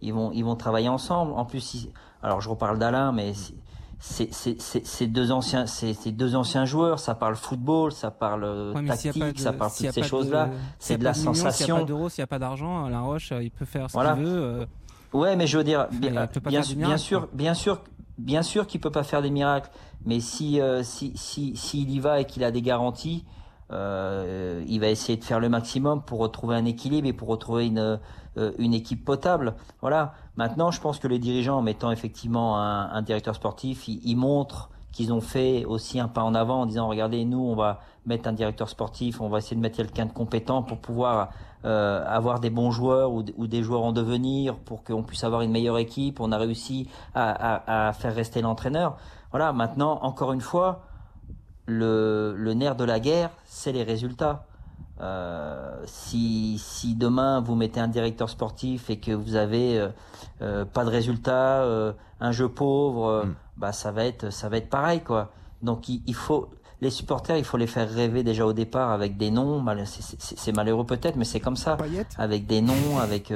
ils 0.00 0.12
vont, 0.12 0.32
ils 0.32 0.44
vont 0.44 0.56
travailler 0.56 0.88
ensemble. 0.88 1.32
En 1.32 1.44
plus, 1.44 1.88
alors 2.22 2.40
je 2.40 2.48
reparle 2.48 2.78
d'Alain, 2.78 3.12
mais 3.12 3.32
c'est 4.00 5.06
deux 5.06 5.32
anciens, 5.32 5.66
c'est 5.66 6.12
deux 6.12 6.36
anciens 6.36 6.64
joueurs. 6.64 6.98
Ça 6.98 7.14
parle 7.14 7.36
football, 7.36 7.92
ça 7.92 8.10
parle 8.10 8.74
tactique, 8.86 9.38
ça 9.38 9.52
parle 9.52 9.70
toutes 9.76 9.90
ces 9.90 10.02
choses-là. 10.02 10.50
C'est 10.78 10.98
de 10.98 11.04
la 11.04 11.14
sensation. 11.14 11.66
S'il 11.66 11.66
n'y 11.66 11.72
a 11.72 11.80
pas 11.80 11.88
d'euros, 11.88 12.08
s'il 12.08 12.20
n'y 12.20 12.24
a 12.24 12.28
pas 12.28 12.38
d'argent, 12.38 12.84
Alain 12.84 13.00
Roche, 13.00 13.32
il 13.40 13.50
peut 13.50 13.64
faire 13.64 13.90
ce 13.90 13.96
qu'il 13.96 14.24
veut. 14.24 14.42
Euh. 14.42 14.66
Ouais, 15.12 15.36
mais 15.36 15.46
je 15.46 15.58
veux 15.58 15.64
dire, 15.64 15.86
bien, 15.92 16.28
bien, 16.46 16.62
bien 16.76 16.96
sûr, 16.96 17.28
bien 17.32 17.54
sûr, 17.54 17.80
bien 18.18 18.42
sûr 18.42 18.66
qu'il 18.66 18.80
peut 18.80 18.90
pas 18.90 19.04
faire 19.04 19.22
des 19.22 19.30
miracles. 19.30 19.70
Mais 20.04 20.20
si, 20.20 20.60
euh, 20.60 20.82
si, 20.82 21.12
si, 21.16 21.56
s'il 21.56 21.90
y 21.90 22.00
va 22.00 22.20
et 22.20 22.24
qu'il 22.24 22.44
a 22.44 22.50
des 22.50 22.62
garanties, 22.62 23.24
euh, 23.74 24.62
il 24.68 24.80
va 24.80 24.88
essayer 24.88 25.18
de 25.18 25.24
faire 25.24 25.40
le 25.40 25.48
maximum 25.48 26.02
pour 26.02 26.20
retrouver 26.20 26.54
un 26.54 26.64
équilibre 26.64 27.08
et 27.08 27.12
pour 27.12 27.28
retrouver 27.28 27.66
une, 27.66 27.98
euh, 28.36 28.52
une 28.58 28.74
équipe 28.74 29.04
potable. 29.04 29.54
Voilà. 29.80 30.14
Maintenant, 30.36 30.70
je 30.70 30.80
pense 30.80 30.98
que 30.98 31.08
les 31.08 31.18
dirigeants, 31.18 31.58
en 31.58 31.62
mettant 31.62 31.90
effectivement 31.90 32.58
un, 32.58 33.02
directeur 33.02 33.34
sportif, 33.34 33.88
ils, 33.88 34.16
montrent 34.16 34.70
qu'ils 34.92 35.12
ont 35.12 35.20
fait 35.20 35.64
aussi 35.64 35.98
un 35.98 36.08
pas 36.08 36.22
en 36.22 36.34
avant 36.34 36.62
en 36.62 36.66
disant 36.66 36.88
regardez, 36.88 37.24
nous, 37.24 37.40
on 37.40 37.56
va 37.56 37.80
mettre 38.06 38.28
un 38.28 38.32
directeur 38.32 38.68
sportif, 38.68 39.20
on 39.20 39.28
va 39.28 39.38
essayer 39.38 39.56
de 39.56 39.60
mettre 39.60 39.76
quelqu'un 39.76 40.06
de 40.06 40.12
compétent 40.12 40.62
pour 40.62 40.78
pouvoir 40.78 41.30
euh, 41.64 42.04
avoir 42.06 42.40
des 42.40 42.50
bons 42.50 42.70
joueurs 42.70 43.12
ou, 43.12 43.22
des 43.22 43.62
joueurs 43.62 43.82
en 43.82 43.92
devenir 43.92 44.56
pour 44.56 44.84
qu'on 44.84 45.02
puisse 45.02 45.24
avoir 45.24 45.40
une 45.42 45.50
meilleure 45.50 45.78
équipe. 45.78 46.20
On 46.20 46.32
a 46.32 46.38
réussi 46.38 46.88
à, 47.14 47.88
à 47.88 47.92
faire 47.92 48.14
rester 48.14 48.42
l'entraîneur. 48.42 48.96
Voilà. 49.30 49.52
Maintenant, 49.52 50.00
encore 50.02 50.32
une 50.32 50.40
fois 50.40 50.82
le, 51.66 52.34
le 52.36 52.54
nerf 52.54 52.76
de 52.76 52.84
la 52.84 53.00
guerre, 53.00 53.30
c'est 53.44 53.72
les 53.72 53.82
résultats. 53.82 54.46
Euh, 55.00 55.82
si, 55.86 56.56
si 56.58 56.94
demain 56.94 57.40
vous 57.40 57.56
mettez 57.56 57.80
un 57.80 57.88
directeur 57.88 58.30
sportif 58.30 58.90
et 58.90 58.98
que 58.98 59.10
vous 59.10 59.34
avez 59.34 59.76
euh, 59.76 59.88
euh 60.40 60.64
pas 60.64 60.84
de 60.84 60.90
résultats, 60.90 61.62
euh, 61.62 61.92
un 62.20 62.30
jeu 62.30 62.48
pauvre, 62.48 63.24
mm. 63.26 63.34
bah 63.56 63.72
ça 63.72 63.90
va 63.90 64.04
être 64.04 64.30
ça 64.30 64.48
va 64.48 64.58
être 64.58 64.70
pareil 64.70 65.00
quoi. 65.00 65.32
Donc 65.62 65.88
il, 65.88 66.00
il, 66.06 66.14
faut 66.14 66.48
les 66.80 66.90
supporters, 66.90 67.36
il 67.36 67.44
faut 67.44 67.56
les 67.56 67.66
faire 67.66 67.90
rêver 67.90 68.22
déjà 68.22 68.46
au 68.46 68.52
départ 68.52 68.92
avec 68.92 69.16
des 69.16 69.32
noms. 69.32 69.64
C'est 69.84 70.52
malheureux 70.52 70.86
peut-être, 70.86 71.16
mais 71.16 71.24
c'est 71.24 71.40
comme 71.40 71.56
ça. 71.56 71.76
Avec 72.16 72.46
des 72.46 72.60
noms, 72.60 72.98
avec 73.00 73.32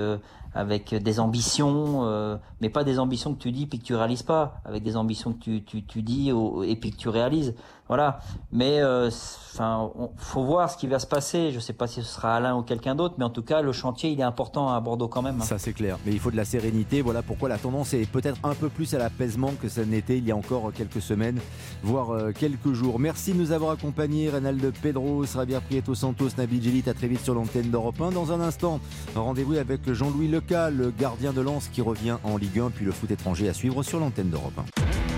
avec 0.59 0.93
des 0.93 1.21
ambitions, 1.21 2.01
euh, 2.03 2.37
mais 2.61 2.69
pas 2.69 2.83
des 2.83 2.99
ambitions 2.99 3.33
que 3.33 3.39
tu 3.39 3.53
dis 3.53 3.67
puis 3.67 3.79
que 3.79 3.85
tu 3.85 3.95
réalises 3.95 4.25
pas, 4.25 4.61
avec 4.65 4.83
des 4.83 4.97
ambitions 4.97 5.33
que 5.33 5.39
tu, 5.39 5.63
tu, 5.63 5.85
tu 5.85 6.03
dis 6.03 6.33
et 6.65 6.75
puis 6.75 6.91
que 6.91 6.97
tu 6.97 7.09
réalises. 7.09 7.55
Voilà. 7.89 8.21
Mais 8.53 8.81
euh, 8.81 9.09
enfin, 9.55 9.91
faut 10.19 10.45
voir 10.45 10.71
ce 10.71 10.77
qui 10.77 10.87
va 10.87 10.99
se 10.99 11.07
passer. 11.07 11.53
Je 11.53 11.59
sais 11.59 11.73
pas 11.73 11.87
si 11.87 12.03
ce 12.03 12.09
sera 12.09 12.37
Alain 12.37 12.55
ou 12.55 12.63
quelqu'un 12.63 12.95
d'autre, 12.95 13.15
mais 13.19 13.25
en 13.25 13.31
tout 13.31 13.43
cas, 13.43 13.63
le 13.63 13.73
chantier 13.73 14.11
il 14.11 14.21
est 14.21 14.25
important 14.25 14.69
à 14.69 14.79
Bordeaux 14.81 15.09
quand 15.09 15.23
même. 15.23 15.41
Ça 15.41 15.59
c'est 15.59 15.73
clair. 15.73 15.99
Mais 16.05 16.13
il 16.13 16.21
faut 16.21 16.31
de 16.31 16.37
la 16.37 16.45
sérénité. 16.45 17.01
Voilà 17.01 17.23
pourquoi 17.23 17.49
la 17.49 17.57
tendance 17.57 17.95
est 17.95 18.09
peut-être 18.11 18.37
un 18.45 18.55
peu 18.55 18.69
plus 18.69 18.95
à 18.95 18.99
l'apaisement 18.99 19.53
que 19.61 19.69
ça 19.69 19.85
n'était 19.87 20.19
il 20.19 20.27
y 20.27 20.33
a 20.33 20.37
encore 20.37 20.71
quelques 20.75 21.01
semaines, 21.01 21.41
voire 21.83 22.11
euh, 22.11 22.33
quelques 22.33 22.73
jours. 22.73 22.99
Merci 22.99 23.33
de 23.33 23.39
nous 23.39 23.53
avoir 23.53 23.71
accompagnés, 23.71 24.29
Reynald 24.29 24.73
Pedro, 24.83 25.25
Rabier 25.35 25.61
Prieto 25.67 25.95
Santos, 25.95 26.29
Nabil 26.37 26.63
Gélit. 26.63 26.85
À 26.87 26.95
très 26.95 27.09
vite 27.09 27.21
sur 27.21 27.35
l'antenne 27.35 27.71
d'Europe 27.71 28.01
1. 28.01 28.11
Dans 28.11 28.33
un 28.33 28.41
instant, 28.41 28.81
rendez-vous 29.15 29.55
avec 29.55 29.91
Jean-Louis 29.91 30.29
Le 30.51 30.91
gardien 30.91 31.35
de 31.35 31.43
lance 31.43 31.69
qui 31.71 31.83
revient 31.83 32.17
en 32.25 32.39
Ligue 32.39 32.61
1, 32.61 32.71
puis 32.71 32.87
le 32.87 32.93
foot 32.93 33.11
étranger 33.11 33.51
à 33.51 33.53
suivre 33.53 33.83
sur 33.83 34.01
l'antenne 34.01 34.31
d'Europe 34.31 34.55
1. 34.57 35.18